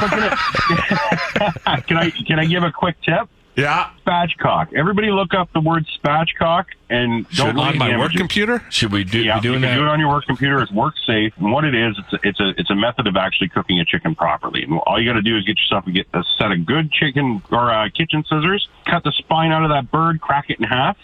[1.87, 3.27] can I can I give a quick tip?
[3.55, 3.89] Yeah.
[4.05, 4.73] Spatchcock.
[4.75, 8.11] Everybody look up the word spatchcock and don't Should look on at my the work
[8.13, 8.63] computer?
[8.69, 9.75] Should we do Yeah, be doing you can that?
[9.77, 10.61] do it on your work computer.
[10.61, 13.15] It's work safe, and what it is, it's a, it's a it's a method of
[13.17, 14.61] actually cooking a chicken properly.
[14.63, 16.91] And all you got to do is get yourself a, get a set of good
[16.91, 20.65] chicken or uh, kitchen scissors, cut the spine out of that bird, crack it in
[20.65, 20.97] half,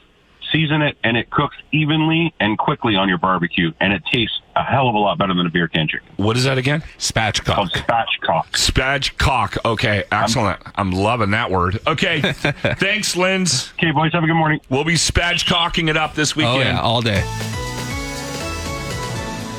[0.51, 4.63] season it, and it cooks evenly and quickly on your barbecue, and it tastes a
[4.63, 6.07] hell of a lot better than a beer can chicken.
[6.17, 6.81] what is that again?
[6.81, 7.69] Called Spatchcock.
[7.73, 8.45] Oh, spatchcock.
[8.51, 9.57] Spatchcock.
[9.65, 10.59] Okay, excellent.
[10.75, 11.79] I'm loving that word.
[11.87, 13.71] Okay, thanks, Linz.
[13.79, 14.59] Okay, boys, have a good morning.
[14.69, 16.59] We'll be spatchcocking it up this Oh weekend.
[16.75, 17.23] yeah, all day.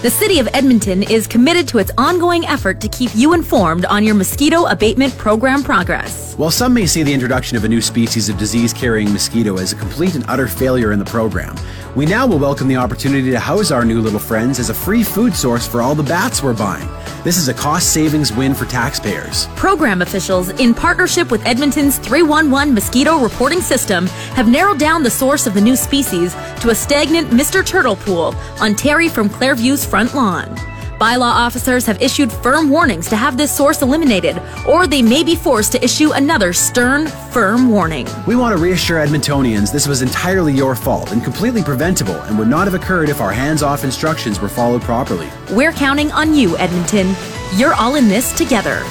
[0.03, 4.05] The City of Edmonton is committed to its ongoing effort to keep you informed on
[4.05, 6.35] your mosquito abatement program progress.
[6.35, 9.73] While some may see the introduction of a new species of disease carrying mosquito as
[9.73, 11.57] a complete and utter failure in the program,
[11.95, 15.05] we now will welcome the opportunity to house our new little friends as a free
[15.05, 16.89] food source for all the bats we're buying.
[17.23, 19.47] This is a cost savings win for taxpayers.
[19.55, 25.47] Program officials, in partnership with Edmonton's 311 mosquito reporting system, have narrowed down the source
[25.47, 27.65] of the new species to a stagnant Mr.
[27.65, 30.74] Turtle Pool on Terry from Clareview's front lawn.
[30.99, 35.35] Bylaw officers have issued firm warnings to have this source eliminated, or they may be
[35.35, 38.07] forced to issue another stern, firm warning.
[38.27, 42.49] We want to reassure Edmontonians this was entirely your fault and completely preventable and would
[42.49, 45.29] not have occurred if our hands off instructions were followed properly.
[45.51, 47.15] We're counting on you, Edmonton.
[47.57, 48.83] You're all in this together.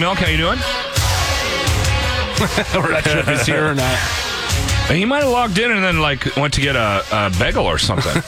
[0.00, 0.58] Milk, how you doing?
[2.74, 3.98] We're not sure if he's here or not.
[4.88, 7.76] He might have logged in and then like went to get a, a bagel or
[7.76, 8.22] something.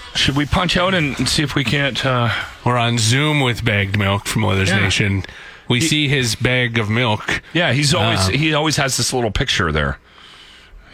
[0.14, 2.04] Should we punch out and see if we can't?
[2.04, 2.30] Uh...
[2.64, 4.80] We're on Zoom with Bagged Milk from Oilers Yeah.
[4.80, 5.22] Nation.
[5.68, 7.42] We see his bag of milk.
[7.52, 9.98] Yeah, he's always Um, he always has this little picture there.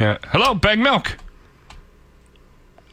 [0.01, 0.19] Yeah.
[0.33, 1.17] Hello, Bag Milk.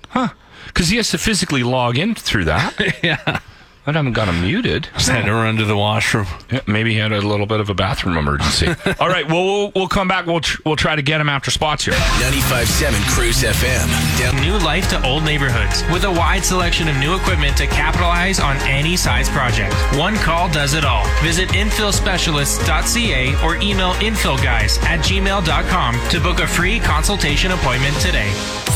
[0.10, 0.30] Huh?
[0.68, 2.74] Because he has to physically log in through that.
[3.04, 3.40] yeah.
[3.86, 4.88] I haven't got him muted.
[4.94, 6.26] Just had to run to the washroom.
[6.50, 8.68] Yeah, maybe he had a little bit of a bathroom emergency.
[9.00, 10.26] All right, well, we'll we'll come back.
[10.26, 11.94] We'll tr- we'll try to get him after spots here.
[11.94, 14.20] 95.7 Cruise FM.
[14.20, 18.40] Down- New life to old neighborhoods with a wide selection of new equipment to capitalize
[18.40, 19.74] on any size project.
[19.98, 21.06] One call does it all.
[21.22, 28.32] Visit infillspecialists.ca or email infillguys at gmail.com to book a free consultation appointment today.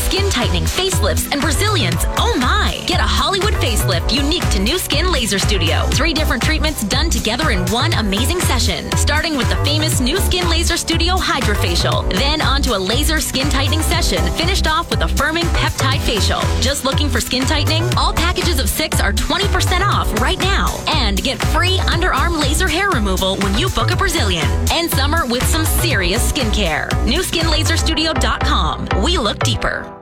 [0.08, 1.96] Skin tightening, facelifts, and Brazilians.
[2.16, 2.82] Oh my!
[2.86, 5.86] Get a Hollywood facelift unique to New Skin Laser Studio.
[5.92, 8.90] Three different treatments done together in one amazing session.
[8.96, 12.12] Starting with the famous New Skin Laser Studio Hydrofacial.
[12.14, 16.40] Then onto a laser skin tightening session, finished off with a firming peptide facial.
[16.60, 17.84] Just looking for skin tightening?
[17.96, 20.68] All packages of six are 20% off right now.
[20.88, 24.46] And get free underarm laser hair removal when you book a Brazilian.
[24.70, 26.88] End summer with some serious skincare.
[27.06, 29.02] NewSkinLaserStudio.com.
[29.02, 29.97] We look deeper.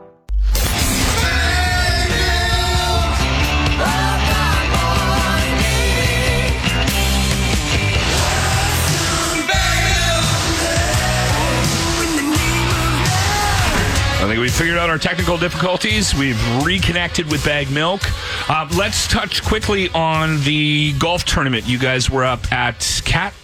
[14.47, 16.14] We figured out our technical difficulties.
[16.14, 18.01] We've reconnected with Bag Milk.
[18.49, 21.66] Uh, let's touch quickly on the golf tournament.
[21.66, 23.34] You guys were up at Cat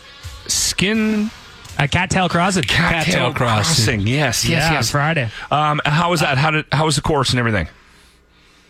[0.47, 1.29] Skin.
[1.77, 2.63] At Cattail Crossing.
[2.63, 4.03] Cattail Crossing.
[4.03, 4.91] Yes, yes, Yeah, yes.
[4.93, 5.29] Friday.
[5.51, 6.39] Um, how was that?
[6.39, 7.67] How did how was the course and everything?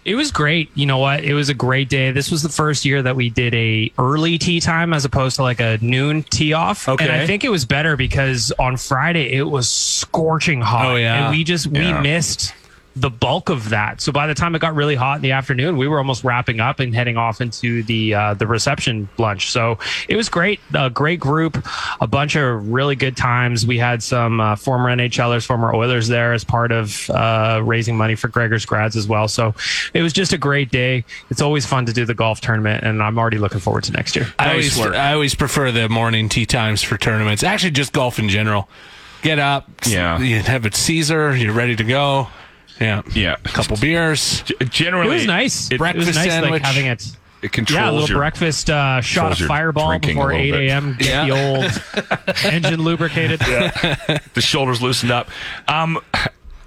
[0.05, 0.71] It was great.
[0.75, 1.23] You know what?
[1.23, 2.11] It was a great day.
[2.11, 5.43] This was the first year that we did a early tea time as opposed to
[5.43, 6.89] like a noon tea off.
[6.89, 7.05] Okay.
[7.05, 10.87] And I think it was better because on Friday it was scorching hot.
[10.87, 11.27] Oh, yeah.
[11.29, 11.97] And we just Yeah.
[11.97, 12.53] we missed
[12.95, 14.01] the bulk of that.
[14.01, 16.61] So by the time it got really hot in the afternoon, we were almost wrapping
[16.61, 19.51] up and heading off into the uh, the reception lunch.
[19.51, 19.79] So
[20.09, 20.61] it was great.
[20.75, 21.65] A great group,
[22.01, 23.67] a bunch of really good times.
[23.67, 28.15] We had some uh, former NHLers, former Oilers there as part of uh, raising money
[28.15, 29.29] for Gregor's grads as well.
[29.29, 29.55] So
[29.95, 31.05] it was just a great day.
[31.31, 34.17] It's always fun to do the golf tournament, and I'm already looking forward to next
[34.17, 34.33] year.
[34.39, 34.95] I always, work.
[34.95, 37.43] I always prefer the morning tea times for tournaments.
[37.43, 38.69] Actually, just golf in general.
[39.23, 40.19] Get up, Yeah.
[40.19, 41.37] You have it Caesar.
[41.37, 42.27] You're ready to go.
[42.83, 43.37] Yeah, yeah.
[43.45, 44.45] A couple beers.
[44.61, 45.67] It Generally, was nice.
[45.71, 46.51] It, it breakfast was nice, sandwich.
[46.51, 47.05] like having it.
[47.43, 50.97] it controls Yeah, a little your breakfast uh, shot controls of Fireball before 8 a.m.
[50.99, 51.25] Get Yeah.
[51.27, 53.41] the old engine lubricated.
[53.41, 55.29] the shoulders loosened up.
[55.69, 55.99] Um,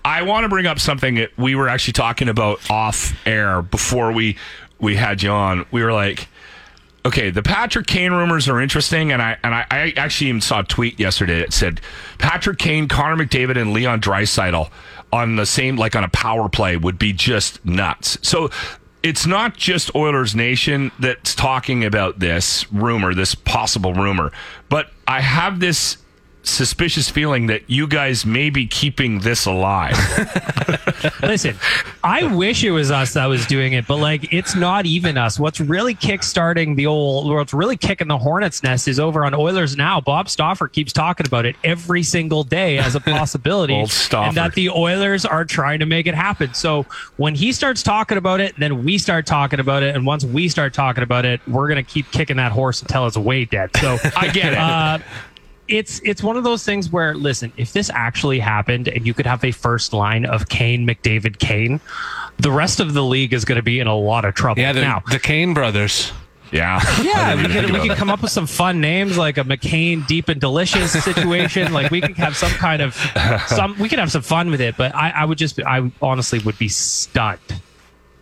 [0.04, 4.12] I want to bring up something that we were actually talking about off air before
[4.12, 4.38] we
[4.80, 5.66] we had you on.
[5.72, 6.28] We were like,
[7.06, 10.60] okay, the Patrick Kane rumors are interesting, and I and I, I actually even saw
[10.60, 11.82] a tweet yesterday that said
[12.20, 14.70] Patrick Kane, Connor McDavid, and Leon Draisaitl
[15.12, 18.18] on the same like on a power play would be just nuts.
[18.22, 18.50] So.
[19.04, 24.32] It's not just Oilers Nation that's talking about this rumor, this possible rumor,
[24.68, 25.98] but I have this
[26.48, 29.96] suspicious feeling that you guys may be keeping this alive.
[31.22, 31.56] Listen,
[32.04, 35.40] I wish it was us that was doing it, but like it's not even us.
[35.40, 39.76] What's really kickstarting the old, what's really kicking the hornet's nest is over on Oilers
[39.76, 40.00] now.
[40.00, 44.70] Bob Stauffer keeps talking about it every single day as a possibility, and that the
[44.70, 46.54] Oilers are trying to make it happen.
[46.54, 46.86] So
[47.18, 50.48] when he starts talking about it, then we start talking about it, and once we
[50.50, 53.72] start talking about it, we're gonna keep kicking that horse until it's way dead.
[53.78, 54.60] So I get it.
[54.60, 55.00] Uh,
[55.68, 59.26] it's it's one of those things where listen, if this actually happened and you could
[59.26, 61.80] have a first line of Kane McDavid Kane,
[62.38, 64.62] the rest of the league is going to be in a lot of trouble.
[64.62, 66.12] Yeah, the, now, the Kane brothers.
[66.52, 66.80] Yeah.
[67.02, 70.30] yeah, we could we could come up with some fun names like a McCain Deep
[70.30, 71.74] and Delicious situation.
[71.74, 72.96] like we could have some kind of
[73.48, 73.78] some.
[73.80, 74.78] We could have some fun with it.
[74.78, 77.40] But I, I would just, I honestly would be stunned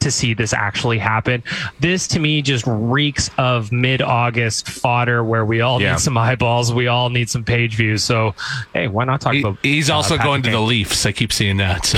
[0.04, 1.43] to see this actually happen.
[1.80, 5.91] This to me just reeks of mid-August fodder where we all Yeah.
[5.93, 8.04] need some eyeballs, we all need some page views.
[8.04, 8.36] So
[8.74, 9.58] hey, why not talk about?
[9.64, 11.06] He's uh, also Patrick going to the Leafs.
[11.06, 11.86] I keep seeing that.
[11.86, 11.97] So.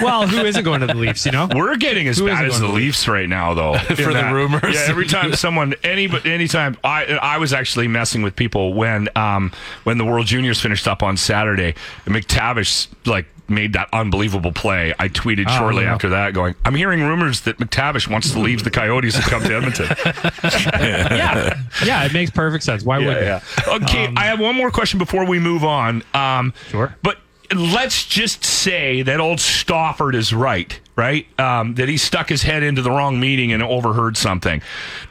[0.04, 1.24] well, who isn't going to the Leafs?
[1.26, 3.78] You know, We're getting as Who bad as the to the Leafs right now, though.
[3.78, 4.74] For in the that- rumors.
[4.74, 9.52] Yeah, every time someone, any, anytime I, I was actually messing with people when, um,
[9.84, 11.74] when the World Juniors finished up on Saturday.
[12.06, 14.94] McTavish like made that unbelievable play.
[14.98, 15.92] I tweeted Oh, shortly yeah.
[15.94, 19.42] after that, going, "I'm hearing rumors that McTavish wants to leave the Coyotes and come
[19.42, 19.86] to Edmonton."
[20.44, 22.82] yeah, yeah, it makes perfect sense.
[22.84, 23.40] Why wouldn't yeah.
[23.58, 23.82] it?
[23.82, 26.02] Okay, I have one more question before we move on.
[26.14, 26.94] Um, sure.
[27.02, 27.18] But
[27.54, 31.26] let's just say that old Stauffer is right, right?
[31.40, 34.62] Um, that he stuck his head into the wrong meeting and overheard something.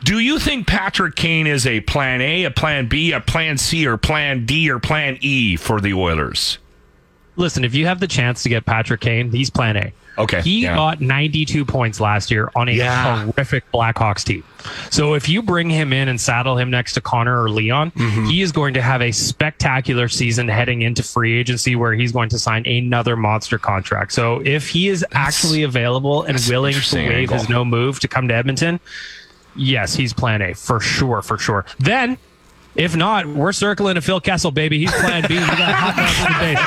[0.04, 3.86] Do you think Patrick Kane is a plan A, a plan B, a plan C,
[3.86, 6.60] or plan D, or plan E for the Oilers?
[7.36, 9.94] Listen, if you have the chance to get Patrick Kane, he's plan A.
[10.18, 10.42] Okay.
[10.42, 10.76] He yeah.
[10.76, 13.24] got 92 points last year on a Yeah.
[13.28, 14.44] horrific Blackhawks team.
[14.90, 18.26] So if you bring him in and saddle him next to Connor or Leon, Mm-hmm.
[18.26, 22.28] he is going to have a spectacular season heading into free agency where he's going
[22.30, 24.12] to sign another monster contract.
[24.12, 28.02] So if he is actually available and that's an willing to waive his no move
[28.02, 28.82] to come to Edmonton,
[29.56, 31.66] yes, he's plan A for sure, for sure.
[31.80, 32.18] Then
[32.80, 34.80] if not, we're circling to Phil Kessel, baby.
[34.80, 35.36] He's plan B.
[35.36, 36.60] We got hot dogs for the base.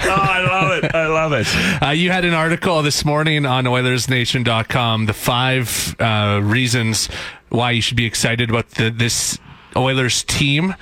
[0.06, 0.94] oh, I love it.
[0.94, 1.46] I love it.
[1.82, 7.08] Uh, you had an article this morning on OilersNation.com, the five uh, reasons
[7.50, 9.38] why you should be excited about the, this
[9.76, 10.74] Oilers team.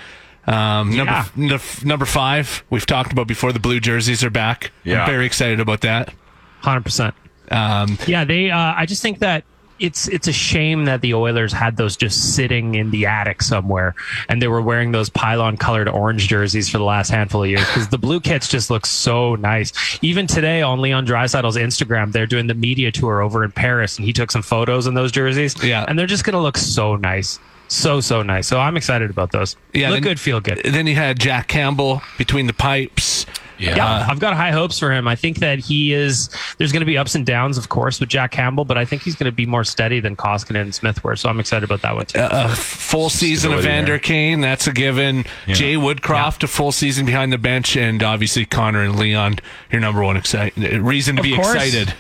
[0.47, 1.27] Um, Yeah.
[1.37, 4.73] number, n- number five, we've talked about before, the blue jerseys are back.
[4.85, 5.03] Yeah.
[5.03, 6.13] I'm very excited about that.
[6.61, 7.15] Hundred percent.
[7.51, 8.51] Um, Yeah, they.
[8.51, 9.45] Uh, I just think that
[9.79, 13.95] it's it's a shame that the Oilers had those just sitting in the attic somewhere,
[14.29, 17.67] and they were wearing those pylon colored orange jerseys for the last handful of years
[17.67, 19.73] because the blue kits just look so nice.
[20.03, 24.07] Even today on Leon Draisaitl's Instagram, they're doing the media tour over in Paris, and
[24.07, 25.55] he took some photos in those jerseys.
[25.63, 25.85] Yeah.
[25.89, 27.39] and they're just gonna look so nice.
[27.69, 28.47] So so nice.
[28.49, 29.57] So I'm excited about those.
[29.73, 30.61] Yeah, look then- good, feel good.
[30.65, 33.22] then you had Jack Campbell between the pipes.
[33.59, 35.07] Yeah, I've got high hopes for him.
[35.07, 36.29] I think that he is.
[36.59, 39.03] There's going to be ups and downs, of course, with Jack Campbell, but I think
[39.03, 41.15] he's going to be more steady than Koskinen and Smith were.
[41.17, 42.19] So I'm excited about that one too.
[42.21, 43.99] A full season of Stability Vander.
[43.99, 45.25] Kane, that's a given.
[45.47, 49.37] Jay Woodcroft, a full season behind the bench, and obviously Connor and Leon,
[49.71, 51.55] your number one excite- reason to Of be course.
[51.55, 51.95] excited.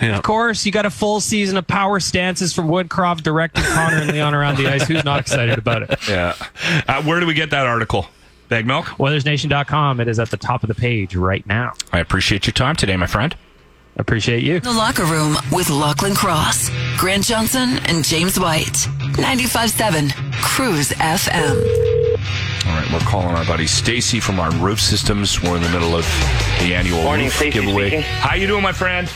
[0.00, 0.16] Yeah.
[0.16, 4.10] Of course, you got a full season of power stances from Woodcroft directing Connor and
[4.12, 4.86] Leon around the ice.
[4.88, 5.98] Who's not excited about it?
[6.08, 6.34] Yeah.
[6.88, 8.06] Uh, where do we get that article?
[8.50, 8.86] Bag milk?
[8.98, 10.00] OilersNation.com.
[10.00, 11.72] It is at the top of the page right now.
[11.92, 13.34] I appreciate your time today, my friend.
[13.96, 14.58] Appreciate you.
[14.60, 18.66] The Locker Room with Lachlan Cross, Grant Johnson, and James White.
[19.14, 21.56] 95.7 Cruise FM.
[22.66, 25.40] All right, we're calling our buddy Stacy from our roof systems.
[25.42, 26.04] We're in the middle of
[26.60, 27.88] the annual Morning, roof Stacey giveaway.
[27.88, 28.02] speaking.
[28.02, 29.08] How you doing, my friend?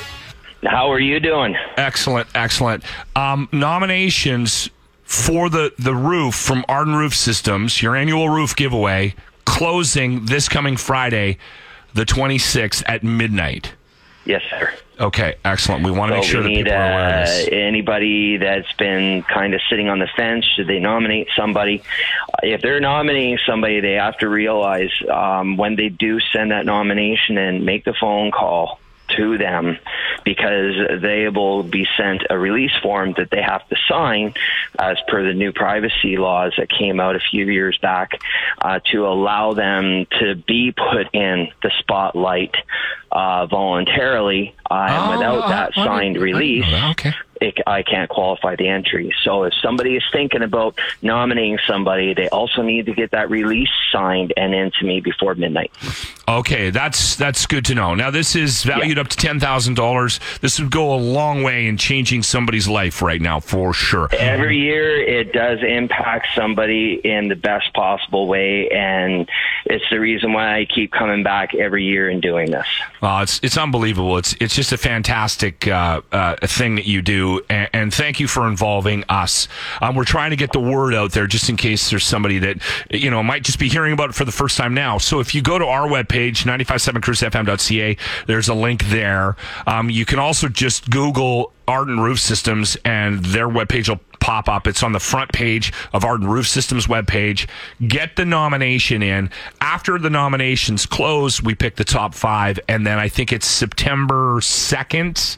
[0.64, 1.57] How are you doing?
[1.76, 2.85] Excellent, excellent.
[3.16, 4.70] Um, nominations
[5.14, 10.76] for the the roof from Arden Roof Systems, your annual roof giveaway, closing this coming
[10.76, 11.38] Friday,
[11.94, 13.74] the 26th at midnight.
[14.26, 14.72] Yes, sir.
[14.98, 15.84] Okay, excellent.
[15.84, 19.52] We want to make sure that people are aware of uh, anybody that's been kind
[19.52, 20.46] of sitting on the fence.
[20.56, 21.82] Should they nominate somebody?
[22.42, 27.38] If they're nominating somebody, they have to realize um, when they do send that nomination
[27.38, 28.78] and make the phone call
[29.16, 29.78] to them
[30.24, 34.34] because they will be sent a release form that they have to sign
[34.78, 38.12] as per the new privacy laws that came out a few years back
[38.60, 42.54] uh, to allow them to be put in the spotlight
[43.12, 47.12] uh, voluntarily uh, and Oh, without that signed release Okay.
[47.41, 49.14] It, I can't qualify the entry.
[49.22, 53.68] So if somebody is thinking about nominating somebody, they also need to get that release
[53.93, 55.72] signed and in to me before midnight.
[56.26, 57.95] Okay, that's that's good to know.
[57.95, 60.20] Now this is valued up to ten thousand dollars.
[60.41, 64.09] This would go a long way in changing somebody's life right now, for sure.
[64.12, 69.28] Every year, it does impact somebody in the best possible way, and
[69.66, 72.66] it's the reason why I keep coming back every year and doing this.
[73.03, 74.16] Uh, it's it's unbelievable.
[74.16, 78.28] It's it's just a fantastic uh, uh, thing that you do, and, and thank you
[78.28, 79.48] for involving us.
[79.80, 82.58] Um, we're trying to get the word out there, just in case there's somebody that
[82.90, 84.98] you know might just be hearing about it for the first time now.
[84.98, 87.96] So if you go to our webpage, 957cruisefm.ca,
[88.26, 89.36] there's a link there.
[89.66, 94.66] Um, you can also just Google Arden Roof Systems, and their webpage will pop up.
[94.66, 97.46] It's on the front page of Arden Roof Systems webpage.
[97.86, 99.30] Get the nomination in.
[99.60, 104.40] After the nominations close, we pick the top five, and then I think it's September
[104.40, 105.36] second.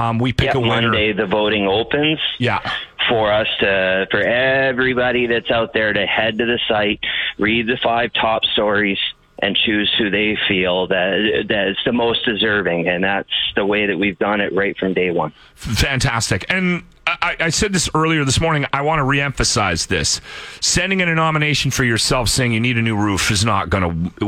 [0.00, 0.88] Um, we pick Yep, a winner.
[0.88, 2.18] Monday the voting opens.
[2.38, 2.60] Yeah.
[3.08, 7.00] For us to, for everybody that's out there to head to the site,
[7.38, 8.98] read the five top stories,
[9.42, 13.86] and choose who they feel that that is the most deserving, and that's the way
[13.86, 15.32] that we've done it right from day one.
[15.54, 16.44] Fantastic.
[16.50, 16.82] And
[17.22, 18.66] I, I said this earlier this morning.
[18.72, 20.20] I want to reemphasize this.
[20.60, 24.10] Sending in a nomination for yourself saying you need a new roof is not going
[24.20, 24.26] to,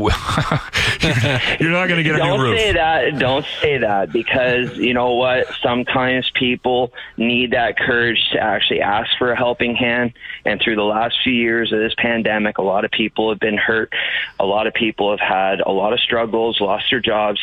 [1.59, 2.55] you're not going to get a new roof.
[2.55, 3.19] don't say that.
[3.19, 5.47] Don't say that because you know what?
[5.61, 10.13] Sometimes people need that courage to actually ask for a helping hand.
[10.45, 13.57] And through the last few years of this pandemic, a lot of people have been
[13.57, 13.93] hurt.
[14.39, 17.39] A lot of people have had a lot of struggles, lost their jobs.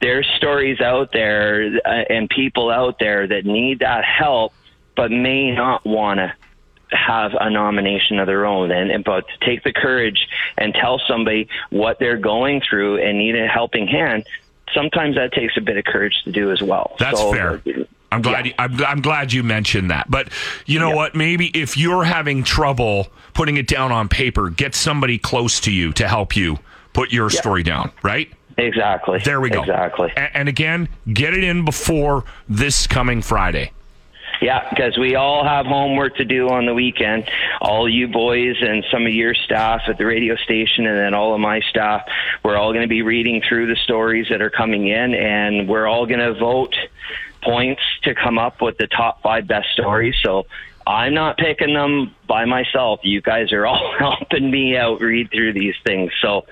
[0.00, 4.52] There's stories out there uh, and people out there that need that help,
[4.98, 6.34] but may not want to
[6.90, 10.26] have a nomination of their own and, and but to take the courage
[10.56, 14.26] and tell somebody what they're going through and need a helping hand
[14.74, 17.62] sometimes that takes a bit of courage to do as well That's So, fair.
[18.10, 18.46] I'm glad.
[18.46, 20.10] You, I'm, I'm glad you mentioned that.
[20.10, 20.30] But
[20.64, 21.14] you know what?
[21.14, 25.92] Maybe if you're having trouble putting it down on paper, get somebody close to you
[25.92, 26.58] to help you
[26.94, 27.92] put your story down.
[28.02, 28.32] Right?
[28.56, 29.20] Exactly.
[29.24, 29.60] There we go.
[29.60, 30.10] Exactly.
[30.16, 33.72] A- and again, get it in before this coming Friday.
[34.40, 37.28] Yeah, because we all have homework to do on the weekend.
[37.60, 41.34] All you boys and some of your staff at the radio station, and then all
[41.34, 42.06] of my staff,
[42.44, 45.86] we're all going to be reading through the stories that are coming in, and we're
[45.86, 46.76] all going to vote
[47.42, 50.14] points to come up with the top five best stories.
[50.22, 50.46] So
[50.88, 53.00] I'm not picking them by myself.
[53.02, 56.12] You guys are all helping me out read through these things.
[56.22, 56.46] So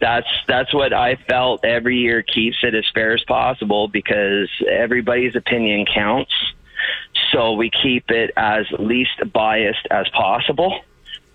[0.00, 5.36] that's that's what I felt every year keeps it as fair as possible because everybody's
[5.36, 6.32] opinion counts.
[7.32, 10.80] So we keep it as least biased as possible.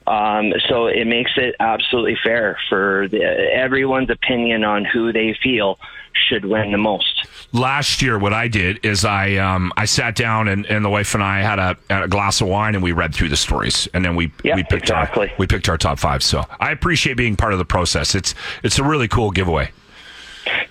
[0.05, 5.79] Um, so it makes it absolutely fair for the, everyone's opinion on who they feel
[6.27, 7.25] should win the most.
[7.53, 11.13] Last year, what I did is I um, I sat down and, and the wife
[11.13, 13.87] and I had a, had a glass of wine and we read through the stories
[13.93, 16.21] and then we we picked our we picked our top five.
[16.21, 18.15] So I appreciate being part of the process.
[18.15, 19.71] It's it's a really cool giveaway.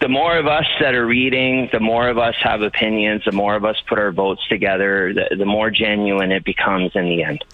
[0.00, 3.54] The more of us that are reading, the more of us have opinions, the more
[3.54, 7.44] of us put our votes together, the, the more genuine it becomes in the end.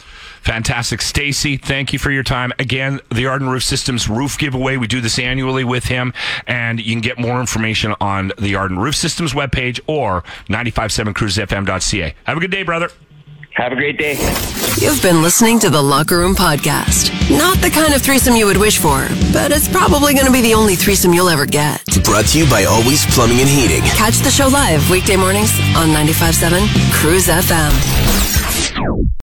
[0.43, 1.03] Fantastic.
[1.03, 2.53] Stacy, thank you for your time.
[2.59, 4.77] Again, the Arden Roof Systems roof giveaway.
[4.77, 6.15] We do this annually with him,
[6.47, 12.15] and you can get more information on the Arden Roof Systems webpage or 957cruisefm.ca.
[12.25, 12.91] Have a good day, brother.
[13.59, 14.13] Have a great day.
[14.79, 17.11] You've been listening to the Locker Room Podcast.
[17.37, 20.41] Not the kind of threesome you would wish for, but it's probably going to be
[20.41, 21.83] the only threesome you'll ever get.
[22.05, 23.83] Brought to you by Always Plumbing and Heating.
[23.83, 29.09] Catch the show live weekday mornings on 95.7 Cruise FM.